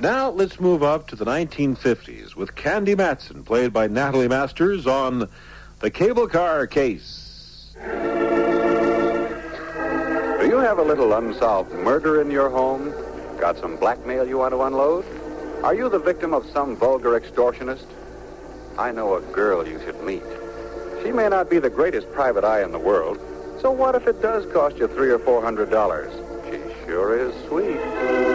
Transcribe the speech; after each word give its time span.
Now 0.00 0.30
let's 0.30 0.60
move 0.60 0.84
up 0.84 1.08
to 1.08 1.16
the 1.16 1.24
1950s 1.24 2.36
with 2.36 2.54
Candy 2.54 2.94
Matson, 2.94 3.42
played 3.42 3.72
by 3.72 3.88
Natalie 3.88 4.28
Masters, 4.28 4.86
on 4.86 5.28
The 5.80 5.90
Cable 5.90 6.28
Car 6.28 6.68
Case. 6.68 7.74
Do 7.74 7.90
you 10.46 10.58
have 10.58 10.78
a 10.78 10.82
little 10.82 11.14
unsolved 11.14 11.72
murder 11.72 12.20
in 12.20 12.30
your 12.30 12.48
home? 12.48 12.94
Got 13.40 13.58
some 13.58 13.76
blackmail 13.76 14.24
you 14.28 14.38
want 14.38 14.52
to 14.52 14.62
unload? 14.62 15.04
Are 15.64 15.74
you 15.74 15.88
the 15.88 15.98
victim 15.98 16.32
of 16.32 16.48
some 16.50 16.76
vulgar 16.76 17.18
extortionist? 17.18 17.86
I 18.78 18.92
know 18.92 19.16
a 19.16 19.20
girl 19.20 19.66
you 19.66 19.80
should 19.80 20.00
meet. 20.04 20.22
She 21.02 21.10
may 21.10 21.28
not 21.28 21.50
be 21.50 21.58
the 21.58 21.70
greatest 21.70 22.12
private 22.12 22.44
eye 22.44 22.62
in 22.62 22.70
the 22.70 22.78
world, 22.78 23.18
so 23.60 23.72
what 23.72 23.96
if 23.96 24.06
it 24.06 24.22
does 24.22 24.46
cost 24.52 24.76
you 24.76 24.86
three 24.86 25.10
or 25.10 25.18
four 25.18 25.42
hundred 25.42 25.70
dollars? 25.72 26.12
She 26.44 26.60
sure 26.86 27.18
is 27.18 27.34
sweet. 27.48 28.27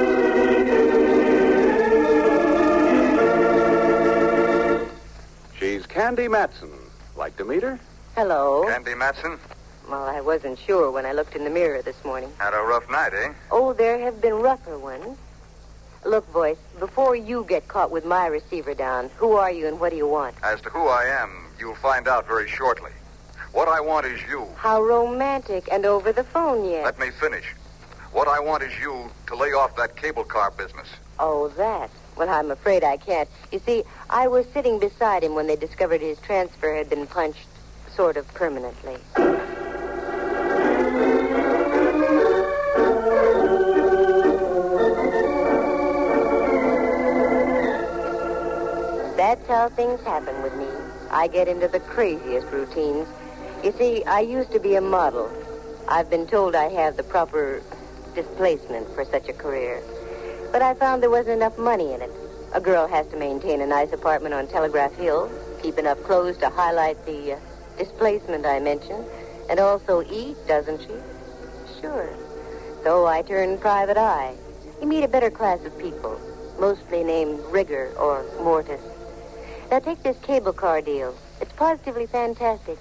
She's 5.63 5.85
Candy 5.85 6.27
Matson. 6.27 6.73
Like 7.15 7.37
to 7.37 7.45
meet 7.45 7.63
her? 7.63 7.79
Hello. 8.15 8.65
Candy 8.67 8.95
Matson? 8.95 9.39
Well, 9.89 10.03
I 10.03 10.19
wasn't 10.19 10.59
sure 10.59 10.91
when 10.91 11.05
I 11.05 11.13
looked 11.13 11.37
in 11.37 11.45
the 11.45 11.49
mirror 11.49 11.81
this 11.81 12.03
morning. 12.03 12.29
Had 12.37 12.53
a 12.53 12.61
rough 12.61 12.89
night, 12.91 13.13
eh? 13.13 13.31
Oh, 13.49 13.71
there 13.71 13.97
have 13.99 14.19
been 14.19 14.33
rougher 14.33 14.77
ones. 14.77 15.17
Look, 16.03 16.29
voice, 16.33 16.57
before 16.79 17.15
you 17.15 17.45
get 17.47 17.69
caught 17.69 17.91
with 17.91 18.03
my 18.03 18.27
receiver 18.27 18.73
down, 18.73 19.09
who 19.15 19.37
are 19.37 19.49
you 19.49 19.65
and 19.69 19.79
what 19.79 19.91
do 19.91 19.95
you 19.95 20.05
want? 20.05 20.35
As 20.43 20.59
to 20.63 20.69
who 20.69 20.89
I 20.89 21.05
am, 21.05 21.45
you'll 21.57 21.75
find 21.75 22.09
out 22.09 22.27
very 22.27 22.49
shortly. 22.49 22.91
What 23.53 23.69
I 23.69 23.79
want 23.79 24.05
is 24.05 24.19
you. 24.29 24.45
How 24.57 24.83
romantic 24.83 25.69
and 25.71 25.85
over 25.85 26.11
the 26.11 26.25
phone 26.25 26.69
yet. 26.69 26.83
Let 26.83 26.99
me 26.99 27.09
finish. 27.09 27.55
What 28.11 28.27
I 28.27 28.41
want 28.41 28.63
is 28.63 28.77
you 28.81 29.09
to 29.27 29.35
lay 29.37 29.53
off 29.53 29.77
that 29.77 29.95
cable 29.95 30.25
car 30.25 30.51
business. 30.51 30.89
Oh, 31.19 31.47
that. 31.55 31.89
Well, 32.15 32.29
I'm 32.29 32.51
afraid 32.51 32.83
I 32.83 32.97
can't. 32.97 33.27
You 33.51 33.59
see, 33.59 33.83
I 34.09 34.27
was 34.27 34.45
sitting 34.53 34.79
beside 34.79 35.23
him 35.23 35.33
when 35.33 35.47
they 35.47 35.55
discovered 35.55 36.01
his 36.01 36.19
transfer 36.19 36.75
had 36.75 36.89
been 36.89 37.07
punched 37.07 37.47
sort 37.95 38.17
of 38.17 38.27
permanently. 38.33 38.97
That's 49.17 49.47
how 49.47 49.69
things 49.69 50.01
happen 50.01 50.41
with 50.43 50.55
me. 50.55 50.67
I 51.09 51.27
get 51.27 51.47
into 51.47 51.67
the 51.67 51.79
craziest 51.79 52.47
routines. 52.47 53.07
You 53.63 53.71
see, 53.77 54.03
I 54.05 54.19
used 54.19 54.51
to 54.51 54.59
be 54.59 54.75
a 54.75 54.81
model. 54.81 55.31
I've 55.87 56.09
been 56.09 56.27
told 56.27 56.55
I 56.55 56.69
have 56.69 56.97
the 56.97 57.03
proper 57.03 57.61
displacement 58.13 58.87
for 58.93 59.05
such 59.05 59.29
a 59.29 59.33
career. 59.33 59.81
But 60.53 60.61
I 60.61 60.75
found 60.75 61.01
there 61.01 61.09
wasn't 61.09 61.37
enough 61.37 61.57
money 61.57 61.93
in 61.93 62.01
it. 62.03 62.11
A 62.53 62.61
girl 62.61 62.87
has 62.87 63.07
to 63.07 63.17
maintain 63.17 63.61
a 63.61 63.65
nice 63.65 63.91
apartment 63.91 64.35
on 64.35 64.45
Telegraph 64.45 64.93
Hill, 64.93 65.31
keep 65.63 65.79
enough 65.79 66.01
clothes 66.03 66.37
to 66.37 66.49
highlight 66.49 67.03
the 67.07 67.33
uh, 67.33 67.39
displacement 67.79 68.45
I 68.45 68.59
mentioned, 68.59 69.03
and 69.49 69.59
also 69.59 70.03
eat, 70.03 70.37
doesn't 70.47 70.81
she? 70.81 70.93
Sure. 71.81 72.07
So 72.83 73.07
I 73.07 73.23
turned 73.23 73.61
private 73.61 73.97
eye. 73.97 74.35
You 74.79 74.85
meet 74.85 75.03
a 75.03 75.07
better 75.07 75.31
class 75.31 75.59
of 75.65 75.75
people, 75.79 76.21
mostly 76.59 77.03
named 77.03 77.39
Rigor 77.49 77.91
or 77.97 78.23
Mortis. 78.39 78.81
Now 79.71 79.79
take 79.79 80.03
this 80.03 80.19
cable 80.19 80.53
car 80.53 80.81
deal. 80.81 81.15
It's 81.41 81.53
positively 81.53 82.05
fantastic. 82.05 82.77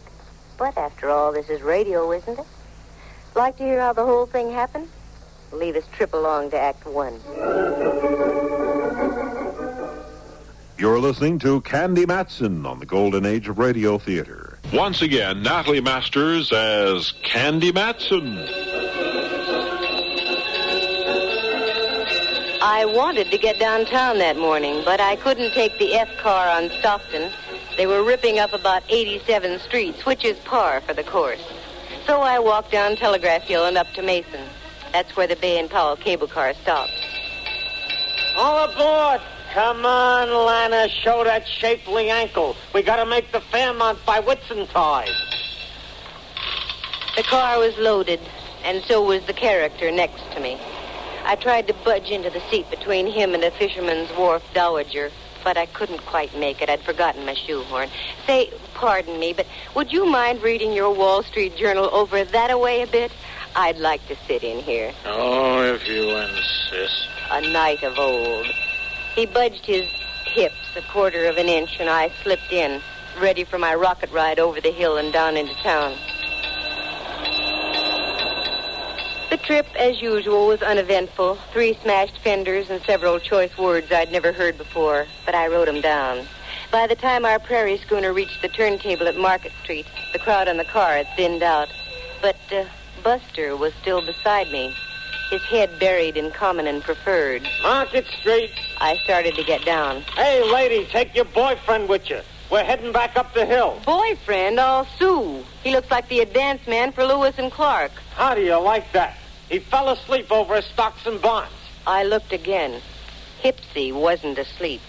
But 0.58 0.76
after 0.76 1.08
all, 1.08 1.32
this 1.32 1.48
is 1.48 1.62
radio, 1.62 2.12
isn't 2.12 2.38
it? 2.38 2.46
Like 3.34 3.56
to 3.56 3.62
hear 3.62 3.80
how 3.80 3.94
the 3.94 4.04
whole 4.04 4.26
thing 4.26 4.52
happened? 4.52 4.88
Leave 5.52 5.76
us 5.76 5.84
trip 5.92 6.14
along 6.14 6.50
to 6.50 6.58
Act 6.58 6.86
One. 6.86 7.20
You're 10.78 10.98
listening 10.98 11.38
to 11.40 11.60
Candy 11.60 12.06
Matson 12.06 12.66
on 12.66 12.80
the 12.80 12.86
Golden 12.86 13.24
Age 13.24 13.48
of 13.48 13.58
Radio 13.58 13.98
Theater. 13.98 14.58
Once 14.72 15.02
again, 15.02 15.42
Natalie 15.42 15.80
Masters 15.80 16.50
as 16.50 17.12
Candy 17.22 17.70
Matson. 17.70 18.38
I 22.64 22.84
wanted 22.86 23.30
to 23.30 23.38
get 23.38 23.60
downtown 23.60 24.18
that 24.18 24.36
morning, 24.36 24.82
but 24.84 25.00
I 25.00 25.16
couldn't 25.16 25.52
take 25.52 25.78
the 25.78 25.94
F 25.94 26.08
car 26.18 26.48
on 26.48 26.70
Stockton. 26.80 27.30
They 27.76 27.86
were 27.86 28.02
ripping 28.02 28.38
up 28.38 28.52
about 28.52 28.82
87th 28.88 29.60
Street, 29.60 30.04
which 30.06 30.24
is 30.24 30.38
par 30.40 30.80
for 30.80 30.94
the 30.94 31.04
course. 31.04 31.42
So 32.06 32.20
I 32.22 32.38
walked 32.38 32.72
down 32.72 32.96
Telegraph 32.96 33.42
Hill 33.42 33.66
and 33.66 33.78
up 33.78 33.92
to 33.94 34.02
Mason. 34.02 34.40
That's 34.92 35.16
where 35.16 35.26
the 35.26 35.36
Bay 35.36 35.58
and 35.58 35.70
Powell 35.70 35.96
cable 35.96 36.26
car 36.26 36.54
stopped. 36.54 36.92
All 38.36 38.64
aboard! 38.64 39.20
Come 39.52 39.84
on, 39.84 40.30
Lana, 40.30 40.88
show 40.88 41.24
that 41.24 41.46
shapely 41.46 42.08
ankle. 42.08 42.56
We 42.72 42.82
gotta 42.82 43.04
make 43.04 43.32
the 43.32 43.40
Fairmont 43.40 43.98
by 44.06 44.20
Whitsuntide. 44.20 45.12
The 47.16 47.22
car 47.22 47.58
was 47.58 47.76
loaded, 47.76 48.20
and 48.64 48.82
so 48.84 49.02
was 49.04 49.22
the 49.26 49.34
character 49.34 49.90
next 49.90 50.22
to 50.32 50.40
me. 50.40 50.58
I 51.24 51.36
tried 51.36 51.66
to 51.68 51.74
budge 51.84 52.10
into 52.10 52.30
the 52.30 52.40
seat 52.50 52.70
between 52.70 53.06
him 53.06 53.34
and 53.34 53.42
the 53.42 53.50
fisherman's 53.50 54.08
wharf 54.16 54.42
dowager, 54.54 55.10
but 55.44 55.58
I 55.58 55.66
couldn't 55.66 56.04
quite 56.06 56.34
make 56.36 56.62
it. 56.62 56.70
I'd 56.70 56.80
forgotten 56.80 57.26
my 57.26 57.34
shoehorn. 57.34 57.90
Say, 58.26 58.50
pardon 58.72 59.20
me, 59.20 59.34
but 59.34 59.46
would 59.74 59.92
you 59.92 60.06
mind 60.06 60.42
reading 60.42 60.72
your 60.72 60.90
Wall 60.92 61.22
Street 61.22 61.56
Journal 61.56 61.90
over 61.92 62.24
that 62.24 62.50
away 62.50 62.80
a 62.80 62.86
bit? 62.86 63.12
I'd 63.54 63.78
like 63.78 64.06
to 64.08 64.16
sit 64.26 64.42
in 64.42 64.60
here. 64.60 64.92
Oh, 65.04 65.62
if 65.74 65.86
you 65.86 66.16
insist. 66.16 67.08
A 67.30 67.40
knight 67.40 67.82
of 67.82 67.98
old. 67.98 68.46
He 69.14 69.26
budged 69.26 69.66
his 69.66 69.86
hips 70.24 70.54
a 70.76 70.82
quarter 70.82 71.26
of 71.26 71.36
an 71.36 71.48
inch, 71.48 71.78
and 71.78 71.90
I 71.90 72.10
slipped 72.22 72.52
in, 72.52 72.80
ready 73.20 73.44
for 73.44 73.58
my 73.58 73.74
rocket 73.74 74.10
ride 74.10 74.38
over 74.38 74.60
the 74.60 74.70
hill 74.70 74.96
and 74.96 75.12
down 75.12 75.36
into 75.36 75.54
town. 75.56 75.96
The 79.28 79.36
trip, 79.38 79.66
as 79.76 80.00
usual, 80.00 80.46
was 80.46 80.62
uneventful. 80.62 81.36
Three 81.52 81.78
smashed 81.82 82.18
fenders 82.18 82.70
and 82.70 82.82
several 82.82 83.18
choice 83.18 83.56
words 83.56 83.90
I'd 83.90 84.12
never 84.12 84.32
heard 84.32 84.58
before, 84.58 85.06
but 85.26 85.34
I 85.34 85.48
wrote 85.48 85.68
'em 85.68 85.80
down. 85.80 86.26
By 86.70 86.86
the 86.86 86.94
time 86.94 87.26
our 87.26 87.38
prairie 87.38 87.78
schooner 87.78 88.12
reached 88.14 88.40
the 88.40 88.48
turntable 88.48 89.08
at 89.08 89.16
Market 89.16 89.52
Street, 89.62 89.86
the 90.12 90.18
crowd 90.18 90.48
on 90.48 90.56
the 90.56 90.64
car 90.64 90.96
had 90.96 91.06
thinned 91.16 91.42
out. 91.42 91.68
But 92.22 92.36
uh, 92.50 92.64
Buster 93.02 93.56
was 93.56 93.72
still 93.80 94.04
beside 94.04 94.50
me, 94.50 94.74
his 95.30 95.42
head 95.42 95.78
buried 95.78 96.16
in 96.16 96.30
common 96.30 96.66
and 96.66 96.82
preferred. 96.82 97.42
Market 97.62 98.06
Street. 98.06 98.52
I 98.80 98.96
started 98.98 99.34
to 99.36 99.44
get 99.44 99.64
down. 99.64 100.02
Hey, 100.14 100.42
lady, 100.52 100.86
take 100.86 101.14
your 101.14 101.24
boyfriend 101.24 101.88
with 101.88 102.10
you. 102.10 102.20
We're 102.50 102.64
heading 102.64 102.92
back 102.92 103.16
up 103.16 103.32
the 103.32 103.46
hill. 103.46 103.80
Boyfriend, 103.86 104.60
all 104.60 104.86
Sue. 104.98 105.42
He 105.64 105.72
looks 105.72 105.90
like 105.90 106.08
the 106.08 106.20
advance 106.20 106.66
man 106.66 106.92
for 106.92 107.04
Lewis 107.04 107.34
and 107.38 107.50
Clark. 107.50 107.92
How 108.14 108.34
do 108.34 108.42
you 108.42 108.56
like 108.56 108.92
that? 108.92 109.16
He 109.48 109.58
fell 109.58 109.88
asleep 109.88 110.30
over 110.30 110.56
his 110.56 110.66
stocks 110.66 111.06
and 111.06 111.20
bonds. 111.20 111.52
I 111.86 112.04
looked 112.04 112.32
again. 112.32 112.80
Hipsy 113.42 113.92
wasn't 113.92 114.38
asleep. 114.38 114.82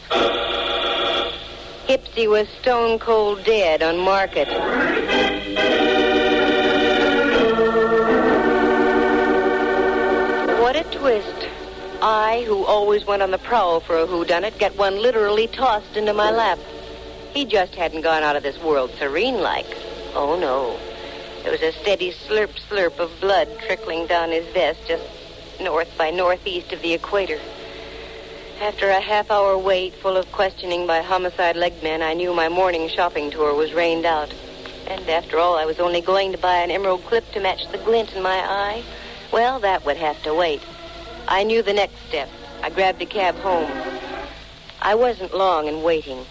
Hipsy 1.88 2.30
was 2.30 2.48
stone 2.62 3.00
cold 3.00 3.44
dead 3.44 3.82
on 3.82 3.98
market. 3.98 4.50
Twist. 11.04 11.50
I, 12.02 12.46
who 12.48 12.64
always 12.64 13.06
went 13.06 13.22
on 13.22 13.32
the 13.32 13.38
prowl 13.38 13.82
for 13.82 13.98
a 13.98 14.08
whodunit, 14.08 14.58
get 14.58 14.78
one 14.78 15.02
literally 15.02 15.48
tossed 15.48 15.98
into 15.98 16.14
my 16.14 16.32
lap. 16.32 16.58
He 17.34 17.44
just 17.44 17.76
hadn't 17.76 18.04
gone 18.04 18.24
out 18.24 18.38
of 18.38 18.44
this 18.44 18.58
world 18.64 18.90
serene 18.98 19.42
like. 19.42 19.66
Oh, 20.14 20.40
no. 20.40 20.80
There 21.42 21.52
was 21.52 21.62
a 21.62 21.74
steady 21.74 22.14
slurp 22.14 22.52
slurp 22.70 23.00
of 23.00 23.12
blood 23.20 23.50
trickling 23.66 24.08
down 24.08 24.32
his 24.32 24.48
vest 24.54 24.80
just 24.88 25.04
north 25.60 25.92
by 25.98 26.10
northeast 26.10 26.72
of 26.72 26.82
the 26.82 26.94
equator. 26.94 27.40
After 28.62 28.90
a 28.90 29.02
half 29.02 29.30
hour 29.30 29.58
wait 29.58 29.94
full 29.96 30.16
of 30.16 30.32
questioning 30.32 30.88
by 30.88 31.02
homicide 31.02 31.58
legmen, 31.58 32.02
I 32.02 32.14
knew 32.14 32.34
my 32.34 32.48
morning 32.48 32.88
shopping 32.88 33.30
tour 33.30 33.54
was 33.54 33.74
rained 33.74 34.06
out. 34.06 34.34
And 34.88 35.10
after 35.10 35.38
all, 35.38 35.58
I 35.58 35.66
was 35.66 35.82
only 35.82 36.00
going 36.00 36.32
to 36.32 36.38
buy 36.38 36.60
an 36.60 36.72
emerald 36.72 37.04
clip 37.04 37.30
to 37.34 37.42
match 37.42 37.68
the 37.74 37.78
glint 37.80 38.14
in 38.16 38.24
my 38.24 38.38
eye. 38.38 38.84
Well, 39.34 39.60
that 39.60 39.86
would 39.86 39.98
have 39.98 40.24
to 40.24 40.34
wait. 40.34 40.62
I 41.28 41.44
knew 41.44 41.62
the 41.62 41.74
next 41.74 41.96
step. 42.08 42.30
I 42.62 42.70
grabbed 42.70 43.02
a 43.02 43.06
cab 43.06 43.36
home. 43.36 43.72
I 44.82 44.96
wasn't 44.96 45.34
long 45.34 45.68
in 45.68 45.82
waiting. 45.82 46.26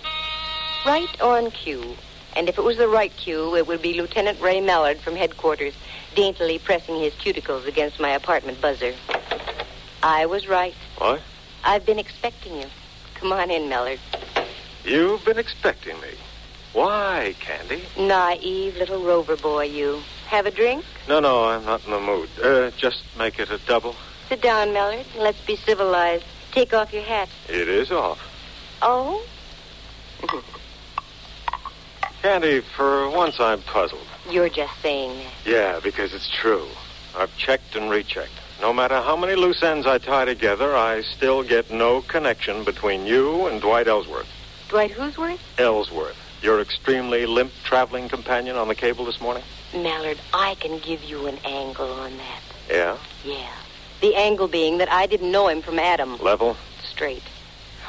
Right 0.84 1.20
on 1.20 1.50
cue. 1.50 1.96
And 2.36 2.48
if 2.48 2.58
it 2.58 2.64
was 2.64 2.76
the 2.76 2.88
right 2.88 3.14
cue, 3.16 3.56
it 3.56 3.66
would 3.66 3.82
be 3.82 3.94
Lieutenant 3.94 4.40
Ray 4.40 4.60
Mallard 4.60 4.98
from 4.98 5.16
headquarters, 5.16 5.74
daintily 6.14 6.58
pressing 6.58 7.00
his 7.00 7.12
cuticles 7.14 7.66
against 7.66 8.00
my 8.00 8.10
apartment 8.10 8.60
buzzer. 8.60 8.94
I 10.02 10.26
was 10.26 10.48
right. 10.48 10.74
What? 10.98 11.20
I've 11.64 11.86
been 11.86 11.98
expecting 11.98 12.56
you. 12.56 12.66
Come 13.14 13.32
on 13.32 13.50
in, 13.50 13.68
Mallard. 13.68 14.00
You've 14.84 15.24
been 15.24 15.38
expecting 15.38 16.00
me. 16.00 16.08
Why, 16.72 17.34
Candy? 17.40 17.82
Naive 17.98 18.76
little 18.76 19.02
rover 19.02 19.36
boy, 19.36 19.64
you. 19.64 20.02
Have 20.26 20.46
a 20.46 20.50
drink? 20.50 20.84
No, 21.08 21.20
no, 21.20 21.44
I'm 21.44 21.64
not 21.64 21.84
in 21.84 21.90
the 21.90 22.00
mood. 22.00 22.28
Uh, 22.42 22.70
just 22.76 23.02
make 23.18 23.38
it 23.38 23.50
a 23.50 23.58
double. 23.58 23.94
Sit 24.32 24.40
down, 24.40 24.72
Mallard. 24.72 25.04
and 25.12 25.22
Let's 25.22 25.44
be 25.44 25.56
civilized. 25.56 26.24
Take 26.52 26.72
off 26.72 26.90
your 26.90 27.02
hat. 27.02 27.28
It 27.50 27.68
is 27.68 27.90
off. 27.92 28.18
Oh? 28.80 29.22
Candy, 32.22 32.60
for 32.60 33.10
once 33.10 33.38
I'm 33.38 33.60
puzzled. 33.60 34.06
You're 34.30 34.48
just 34.48 34.72
saying 34.80 35.18
that. 35.18 35.32
Yeah, 35.44 35.80
because 35.80 36.14
it's 36.14 36.30
true. 36.30 36.66
I've 37.14 37.36
checked 37.36 37.76
and 37.76 37.90
rechecked. 37.90 38.32
No 38.62 38.72
matter 38.72 39.02
how 39.02 39.18
many 39.18 39.34
loose 39.34 39.62
ends 39.62 39.86
I 39.86 39.98
tie 39.98 40.24
together, 40.24 40.74
I 40.74 41.02
still 41.02 41.42
get 41.42 41.70
no 41.70 42.00
connection 42.00 42.64
between 42.64 43.04
you 43.04 43.48
and 43.48 43.60
Dwight 43.60 43.86
Ellsworth. 43.86 44.28
Dwight 44.70 44.92
Who'sworth? 44.92 45.40
Ellsworth, 45.58 46.16
your 46.40 46.58
extremely 46.62 47.26
limp 47.26 47.52
traveling 47.64 48.08
companion 48.08 48.56
on 48.56 48.68
the 48.68 48.74
cable 48.74 49.04
this 49.04 49.20
morning? 49.20 49.42
Mallard, 49.74 50.18
I 50.32 50.54
can 50.54 50.78
give 50.78 51.04
you 51.04 51.26
an 51.26 51.36
angle 51.44 51.92
on 51.92 52.16
that. 52.16 52.40
Yeah? 52.70 52.96
Yeah. 53.26 53.50
The 54.02 54.16
angle 54.16 54.48
being 54.48 54.78
that 54.78 54.90
I 54.90 55.06
didn't 55.06 55.30
know 55.30 55.46
him 55.46 55.62
from 55.62 55.78
Adam. 55.78 56.18
Level? 56.18 56.56
Straight. 56.82 57.22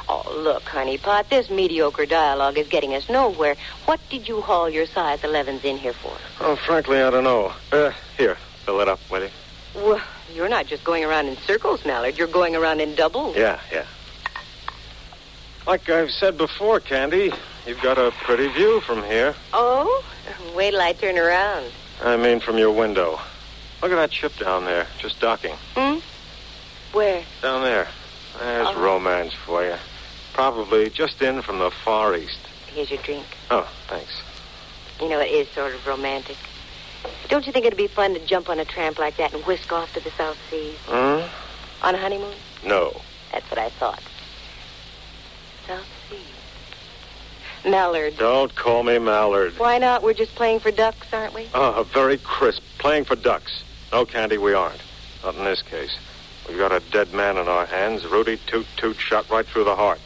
Oh, 0.08 0.22
look, 0.38 0.62
honeypot, 0.62 1.28
this 1.28 1.50
mediocre 1.50 2.06
dialogue 2.06 2.56
is 2.56 2.68
getting 2.68 2.94
us 2.94 3.08
nowhere. 3.08 3.56
What 3.86 3.98
did 4.10 4.28
you 4.28 4.40
haul 4.40 4.70
your 4.70 4.86
size 4.86 5.22
11s 5.22 5.64
in 5.64 5.76
here 5.76 5.92
for? 5.92 6.16
Oh, 6.40 6.54
frankly, 6.54 7.02
I 7.02 7.10
don't 7.10 7.24
know. 7.24 7.52
Uh, 7.72 7.90
here, 8.16 8.36
fill 8.64 8.80
it 8.80 8.86
up, 8.86 9.00
will 9.10 9.24
you? 9.24 9.30
Well, 9.74 10.00
you're 10.32 10.48
not 10.48 10.66
just 10.66 10.84
going 10.84 11.04
around 11.04 11.26
in 11.26 11.36
circles, 11.38 11.84
Mallard. 11.84 12.16
You're 12.16 12.28
going 12.28 12.54
around 12.54 12.80
in 12.80 12.94
doubles. 12.94 13.36
Yeah, 13.36 13.58
yeah. 13.72 13.84
Like 15.66 15.88
I've 15.88 16.12
said 16.12 16.38
before, 16.38 16.78
Candy, 16.78 17.32
you've 17.66 17.80
got 17.80 17.98
a 17.98 18.12
pretty 18.22 18.46
view 18.48 18.80
from 18.82 19.02
here. 19.02 19.34
Oh? 19.52 20.04
Wait 20.54 20.70
till 20.70 20.80
I 20.80 20.92
turn 20.92 21.18
around. 21.18 21.72
I 22.04 22.16
mean, 22.16 22.38
from 22.38 22.56
your 22.56 22.70
window. 22.70 23.18
Look 23.82 23.92
at 23.92 23.96
that 23.96 24.12
ship 24.12 24.36
down 24.38 24.64
there, 24.64 24.86
just 24.98 25.20
docking. 25.20 25.54
Hmm? 25.74 25.98
Where? 26.92 27.22
Down 27.42 27.62
there. 27.62 27.88
There's 28.38 28.68
Oh. 28.68 28.74
romance 28.74 29.34
for 29.34 29.64
you. 29.64 29.76
Probably 30.32 30.90
just 30.90 31.20
in 31.22 31.42
from 31.42 31.58
the 31.58 31.70
Far 31.70 32.14
East. 32.16 32.38
Here's 32.74 32.90
your 32.90 33.02
drink. 33.02 33.26
Oh, 33.50 33.68
thanks. 33.88 34.12
You 35.00 35.08
know, 35.08 35.20
it 35.20 35.30
is 35.30 35.48
sort 35.50 35.74
of 35.74 35.86
romantic. 35.86 36.36
Don't 37.28 37.46
you 37.46 37.52
think 37.52 37.66
it'd 37.66 37.76
be 37.76 37.86
fun 37.86 38.14
to 38.14 38.20
jump 38.20 38.48
on 38.48 38.58
a 38.58 38.64
tramp 38.64 38.98
like 38.98 39.16
that 39.18 39.32
and 39.34 39.44
whisk 39.44 39.72
off 39.72 39.92
to 39.94 40.00
the 40.00 40.10
South 40.12 40.38
Seas? 40.50 40.76
Hmm? 40.86 41.22
On 41.82 41.94
a 41.94 41.98
honeymoon? 41.98 42.34
No. 42.64 43.00
That's 43.32 43.48
what 43.50 43.58
I 43.58 43.68
thought. 43.70 44.02
South. 45.66 45.86
Mallard. 47.64 48.16
Don't 48.18 48.54
call 48.54 48.82
me 48.82 48.98
Mallard. 48.98 49.58
Why 49.58 49.78
not? 49.78 50.02
We're 50.02 50.14
just 50.14 50.34
playing 50.34 50.60
for 50.60 50.70
ducks, 50.70 51.06
aren't 51.12 51.34
we? 51.34 51.48
Oh, 51.54 51.86
very 51.92 52.18
crisp. 52.18 52.62
Playing 52.78 53.04
for 53.04 53.16
ducks. 53.16 53.62
No, 53.92 54.04
Candy, 54.04 54.38
we 54.38 54.54
aren't. 54.54 54.80
Not 55.22 55.36
in 55.36 55.44
this 55.44 55.62
case. 55.62 55.96
We've 56.48 56.58
got 56.58 56.72
a 56.72 56.80
dead 56.90 57.12
man 57.14 57.38
in 57.38 57.48
our 57.48 57.66
hands. 57.66 58.04
Rudy 58.04 58.38
Toot 58.46 58.66
Toot 58.76 58.96
shot 58.96 59.28
right 59.30 59.46
through 59.46 59.64
the 59.64 59.76
heart. 59.76 60.00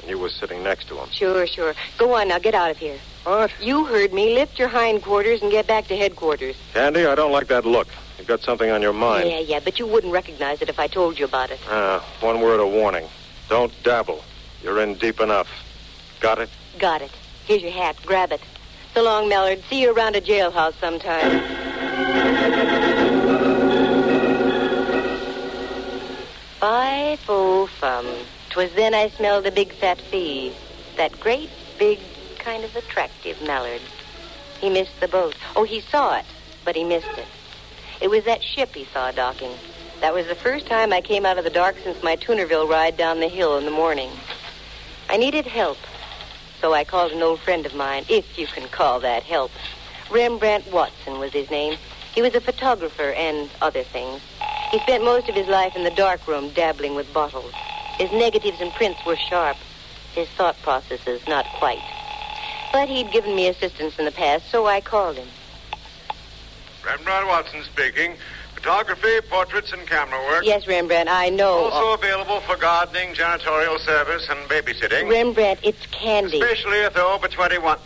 And 0.00 0.08
you 0.08 0.18
was 0.18 0.34
sitting 0.34 0.62
next 0.62 0.88
to 0.88 0.96
him. 0.96 1.08
Sure, 1.10 1.46
sure. 1.46 1.74
Go 1.98 2.14
on 2.14 2.28
now, 2.28 2.38
get 2.38 2.54
out 2.54 2.70
of 2.70 2.78
here. 2.78 2.98
What? 3.24 3.50
You 3.60 3.84
heard 3.84 4.12
me. 4.12 4.34
Lift 4.34 4.58
your 4.58 4.68
hindquarters 4.68 5.42
and 5.42 5.50
get 5.50 5.66
back 5.66 5.88
to 5.88 5.96
headquarters. 5.96 6.56
Candy, 6.72 7.04
I 7.04 7.14
don't 7.14 7.32
like 7.32 7.48
that 7.48 7.66
look. 7.66 7.88
You've 8.16 8.26
got 8.26 8.40
something 8.40 8.70
on 8.70 8.80
your 8.80 8.92
mind. 8.92 9.28
Yeah, 9.28 9.40
yeah, 9.40 9.60
but 9.60 9.78
you 9.78 9.86
wouldn't 9.86 10.12
recognize 10.12 10.62
it 10.62 10.68
if 10.68 10.78
I 10.78 10.86
told 10.86 11.18
you 11.18 11.24
about 11.24 11.50
it. 11.50 11.60
Uh, 11.68 12.00
one 12.20 12.40
word 12.40 12.60
of 12.60 12.72
warning. 12.72 13.06
Don't 13.48 13.72
dabble. 13.82 14.24
You're 14.62 14.80
in 14.80 14.94
deep 14.94 15.20
enough. 15.20 15.48
Got 16.20 16.38
it? 16.38 16.48
Got 16.78 17.02
it. 17.02 17.10
Here's 17.46 17.62
your 17.62 17.72
hat. 17.72 17.96
Grab 18.06 18.30
it. 18.30 18.40
So 18.94 19.02
long, 19.02 19.28
Mallard. 19.28 19.64
See 19.68 19.82
you 19.82 19.92
around 19.92 20.14
a 20.14 20.20
jailhouse 20.20 20.74
sometime. 20.78 21.40
Five 26.60 27.20
oh 27.28 27.66
fum. 27.66 28.06
'Twas 28.50 28.72
then 28.74 28.94
I 28.94 29.08
smelled 29.08 29.46
a 29.46 29.50
big 29.50 29.72
fat 29.72 30.00
fee. 30.00 30.52
That 30.96 31.18
great, 31.18 31.50
big, 31.78 31.98
kind 32.38 32.64
of 32.64 32.74
attractive 32.76 33.42
Mallard. 33.42 33.80
He 34.60 34.70
missed 34.70 35.00
the 35.00 35.08
boat. 35.08 35.34
Oh, 35.56 35.64
he 35.64 35.80
saw 35.80 36.16
it, 36.16 36.24
but 36.64 36.76
he 36.76 36.84
missed 36.84 37.16
it. 37.16 37.26
It 38.00 38.08
was 38.08 38.24
that 38.24 38.42
ship 38.42 38.74
he 38.74 38.84
saw 38.84 39.10
docking. 39.10 39.52
That 40.00 40.14
was 40.14 40.26
the 40.28 40.36
first 40.36 40.66
time 40.66 40.92
I 40.92 41.00
came 41.00 41.26
out 41.26 41.38
of 41.38 41.44
the 41.44 41.50
dark 41.50 41.76
since 41.82 42.02
my 42.04 42.14
Toonerville 42.14 42.68
ride 42.68 42.96
down 42.96 43.18
the 43.18 43.28
hill 43.28 43.58
in 43.58 43.64
the 43.64 43.70
morning. 43.72 44.10
I 45.08 45.16
needed 45.16 45.46
help, 45.46 45.78
so 46.60 46.72
I 46.74 46.84
called 46.84 47.12
an 47.12 47.22
old 47.22 47.40
friend 47.40 47.64
of 47.66 47.74
mine, 47.74 48.04
if 48.08 48.38
you 48.38 48.46
can 48.46 48.68
call 48.68 49.00
that 49.00 49.22
help. 49.22 49.50
Rembrandt 50.10 50.70
Watson 50.72 51.18
was 51.18 51.32
his 51.32 51.50
name. 51.50 51.78
He 52.14 52.22
was 52.22 52.34
a 52.34 52.40
photographer 52.40 53.12
and 53.12 53.50
other 53.60 53.82
things. 53.82 54.20
He 54.70 54.78
spent 54.80 55.04
most 55.04 55.28
of 55.28 55.34
his 55.34 55.46
life 55.48 55.76
in 55.76 55.84
the 55.84 55.90
darkroom 55.90 56.50
dabbling 56.50 56.94
with 56.94 57.12
bottles. 57.12 57.52
His 57.96 58.10
negatives 58.12 58.60
and 58.60 58.72
prints 58.72 59.04
were 59.04 59.16
sharp. 59.16 59.56
His 60.14 60.28
thought 60.30 60.60
processes 60.62 61.20
not 61.28 61.46
quite. 61.58 61.82
But 62.72 62.88
he'd 62.88 63.12
given 63.12 63.34
me 63.34 63.48
assistance 63.48 63.98
in 63.98 64.04
the 64.04 64.12
past, 64.12 64.50
so 64.50 64.66
I 64.66 64.80
called 64.80 65.16
him. 65.16 65.28
Rembrandt 66.88 67.26
Watson 67.26 67.62
speaking. 67.64 68.16
Photography, 68.54 69.20
portraits, 69.28 69.72
and 69.72 69.86
camera 69.86 70.18
work. 70.26 70.44
Yes, 70.44 70.66
Rembrandt, 70.66 71.08
I 71.08 71.28
know. 71.28 71.68
Also 71.68 71.92
available 71.92 72.40
for 72.40 72.56
gardening, 72.56 73.14
janitorial 73.14 73.78
service, 73.80 74.26
and 74.28 74.38
babysitting. 74.48 75.08
Rembrandt, 75.08 75.60
it's 75.62 75.86
candy. 75.86 76.40
Especially 76.40 76.78
if 76.78 76.94
they're 76.94 77.04
over 77.04 77.28
21. 77.28 77.78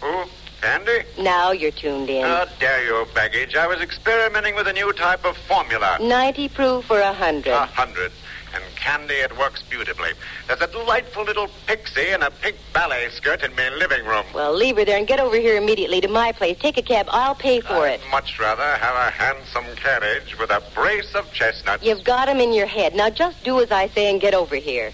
Who? 0.00 0.24
Candy? 0.62 1.02
Now 1.18 1.50
you're 1.50 1.70
tuned 1.70 2.08
in. 2.08 2.22
How 2.22 2.46
dare 2.58 2.84
you, 2.84 3.06
baggage. 3.14 3.56
I 3.56 3.66
was 3.66 3.80
experimenting 3.80 4.54
with 4.54 4.68
a 4.68 4.72
new 4.72 4.90
type 4.94 5.24
of 5.26 5.36
formula. 5.36 5.98
90 6.00 6.48
proof 6.48 6.84
for 6.86 7.00
a 7.00 7.12
100. 7.12 8.12
And 8.56 8.64
candy, 8.76 9.14
it 9.14 9.36
works 9.36 9.62
beautifully. 9.68 10.12
There's 10.46 10.62
a 10.62 10.66
delightful 10.66 11.24
little 11.24 11.48
pixie 11.66 12.08
in 12.08 12.22
a 12.22 12.30
pink 12.30 12.56
ballet 12.72 13.10
skirt 13.10 13.42
in 13.42 13.54
my 13.54 13.68
living 13.68 14.06
room. 14.06 14.24
Well, 14.32 14.54
leave 14.54 14.78
her 14.78 14.84
there 14.86 14.96
and 14.96 15.06
get 15.06 15.20
over 15.20 15.36
here 15.36 15.58
immediately 15.58 16.00
to 16.00 16.08
my 16.08 16.32
place. 16.32 16.56
Take 16.58 16.78
a 16.78 16.82
cab. 16.82 17.06
I'll 17.10 17.34
pay 17.34 17.60
for 17.60 17.86
it. 17.86 18.00
I'd 18.02 18.10
much 18.10 18.38
rather 18.38 18.62
have 18.62 18.96
a 18.96 19.10
handsome 19.10 19.66
carriage 19.76 20.38
with 20.38 20.48
a 20.50 20.62
brace 20.74 21.14
of 21.14 21.30
chestnuts. 21.34 21.84
You've 21.84 22.04
got 22.04 22.30
'em 22.30 22.40
in 22.40 22.54
your 22.54 22.66
head. 22.66 22.94
Now 22.94 23.10
just 23.10 23.44
do 23.44 23.60
as 23.60 23.70
I 23.70 23.88
say 23.88 24.08
and 24.10 24.20
get 24.20 24.32
over 24.32 24.56
here. 24.56 24.90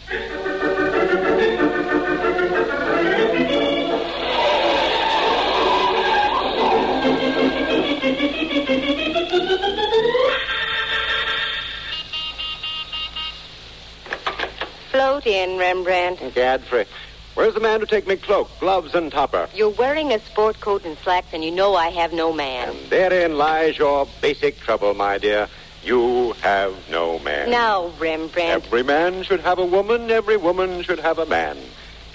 Float 15.02 15.26
in, 15.26 15.58
Rembrandt. 15.58 16.32
Godfrey. 16.32 16.86
Where's 17.34 17.54
the 17.54 17.60
man 17.60 17.80
to 17.80 17.86
take 17.86 18.06
me 18.06 18.14
cloak, 18.14 18.48
gloves, 18.60 18.94
and 18.94 19.10
topper? 19.10 19.48
You're 19.52 19.70
wearing 19.70 20.12
a 20.12 20.20
sport 20.20 20.60
coat 20.60 20.84
and 20.84 20.96
slacks, 20.98 21.26
and 21.32 21.42
you 21.42 21.50
know 21.50 21.74
I 21.74 21.88
have 21.88 22.12
no 22.12 22.32
man. 22.32 22.68
And 22.68 22.78
therein 22.88 23.36
lies 23.36 23.76
your 23.76 24.06
basic 24.20 24.60
trouble, 24.60 24.94
my 24.94 25.18
dear. 25.18 25.48
You 25.82 26.34
have 26.34 26.72
no 26.88 27.18
man. 27.18 27.50
Now, 27.50 27.88
Rembrandt. 27.98 28.64
Every 28.64 28.84
man 28.84 29.24
should 29.24 29.40
have 29.40 29.58
a 29.58 29.66
woman, 29.66 30.08
every 30.08 30.36
woman 30.36 30.84
should 30.84 31.00
have 31.00 31.18
a 31.18 31.26
man. 31.26 31.58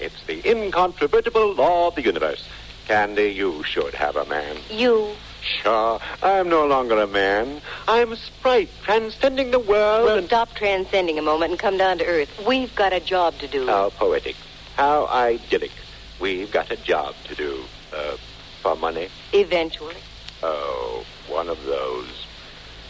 It's 0.00 0.22
the 0.22 0.40
incontrovertible 0.50 1.56
law 1.56 1.88
of 1.88 1.94
the 1.94 2.02
universe. 2.02 2.48
Candy, 2.86 3.34
you 3.34 3.64
should 3.64 3.94
have 3.96 4.16
a 4.16 4.24
man. 4.24 4.56
You. 4.70 5.14
Sure, 5.42 6.00
I'm 6.22 6.48
no 6.48 6.66
longer 6.66 7.00
a 7.00 7.06
man. 7.06 7.60
I'm 7.86 8.12
a 8.12 8.16
sprite 8.16 8.70
transcending 8.82 9.50
the 9.50 9.58
world 9.58 10.04
Well, 10.04 10.18
and... 10.18 10.26
stop 10.26 10.54
transcending 10.54 11.18
a 11.18 11.22
moment 11.22 11.52
and 11.52 11.58
come 11.58 11.78
down 11.78 11.98
to 11.98 12.06
earth. 12.06 12.44
We've 12.46 12.74
got 12.74 12.92
a 12.92 13.00
job 13.00 13.38
to 13.38 13.48
do. 13.48 13.66
How 13.66 13.90
poetic. 13.90 14.36
How 14.76 15.06
idyllic. 15.06 15.72
We've 16.20 16.50
got 16.50 16.70
a 16.70 16.76
job 16.76 17.14
to 17.24 17.34
do. 17.34 17.64
Uh, 17.94 18.16
for 18.62 18.76
money? 18.76 19.08
Eventually. 19.32 19.96
Oh, 20.42 21.04
one 21.28 21.48
of 21.48 21.64
those. 21.64 22.26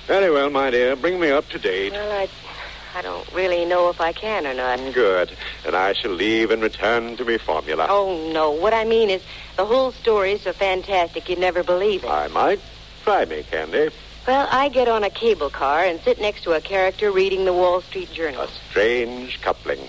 Very 0.07 0.31
well, 0.31 0.51
my 0.51 0.71
dear. 0.71 0.97
Bring 0.97 1.21
me 1.21 1.31
up 1.31 1.49
to 1.51 1.59
date. 1.59 1.93
Well, 1.93 2.13
I, 2.13 2.29
I 2.99 3.01
don't 3.01 3.33
really 3.33 3.65
know 3.65 3.91
if 3.91 4.01
I 4.01 4.13
can 4.13 4.45
or 4.45 4.55
not. 4.55 4.81
Good. 4.93 5.31
And 5.65 5.77
I 5.77 5.93
shall 5.93 6.11
leave 6.11 6.51
and 6.51 6.61
return 6.61 7.17
to 7.19 7.25
me 7.25 7.39
formula. 7.39 7.87
Oh, 7.89 8.29
no. 8.33 8.51
What 8.51 8.75
I 8.75 8.85
mean 8.85 9.09
is, 9.09 9.23
the 9.55 9.65
whole 9.65 9.93
story's 9.93 10.43
so 10.43 10.53
fantastic 10.53 11.29
you'd 11.29 11.39
never 11.39 11.63
believe 11.63 12.03
it. 12.03 12.11
I 12.11 12.27
might. 12.27 12.59
Try 13.05 13.25
me, 13.25 13.45
Candy. 13.49 13.91
Well, 14.27 14.49
I 14.51 14.69
get 14.69 14.89
on 14.89 15.05
a 15.05 15.11
cable 15.11 15.49
car 15.49 15.85
and 15.85 16.01
sit 16.01 16.21
next 16.21 16.43
to 16.43 16.55
a 16.55 16.61
character 16.61 17.13
reading 17.13 17.45
the 17.45 17.53
Wall 17.53 17.83
Street 17.83 18.13
Journal. 18.13 18.43
A 18.43 18.49
strange 18.69 19.41
coupling. 19.43 19.89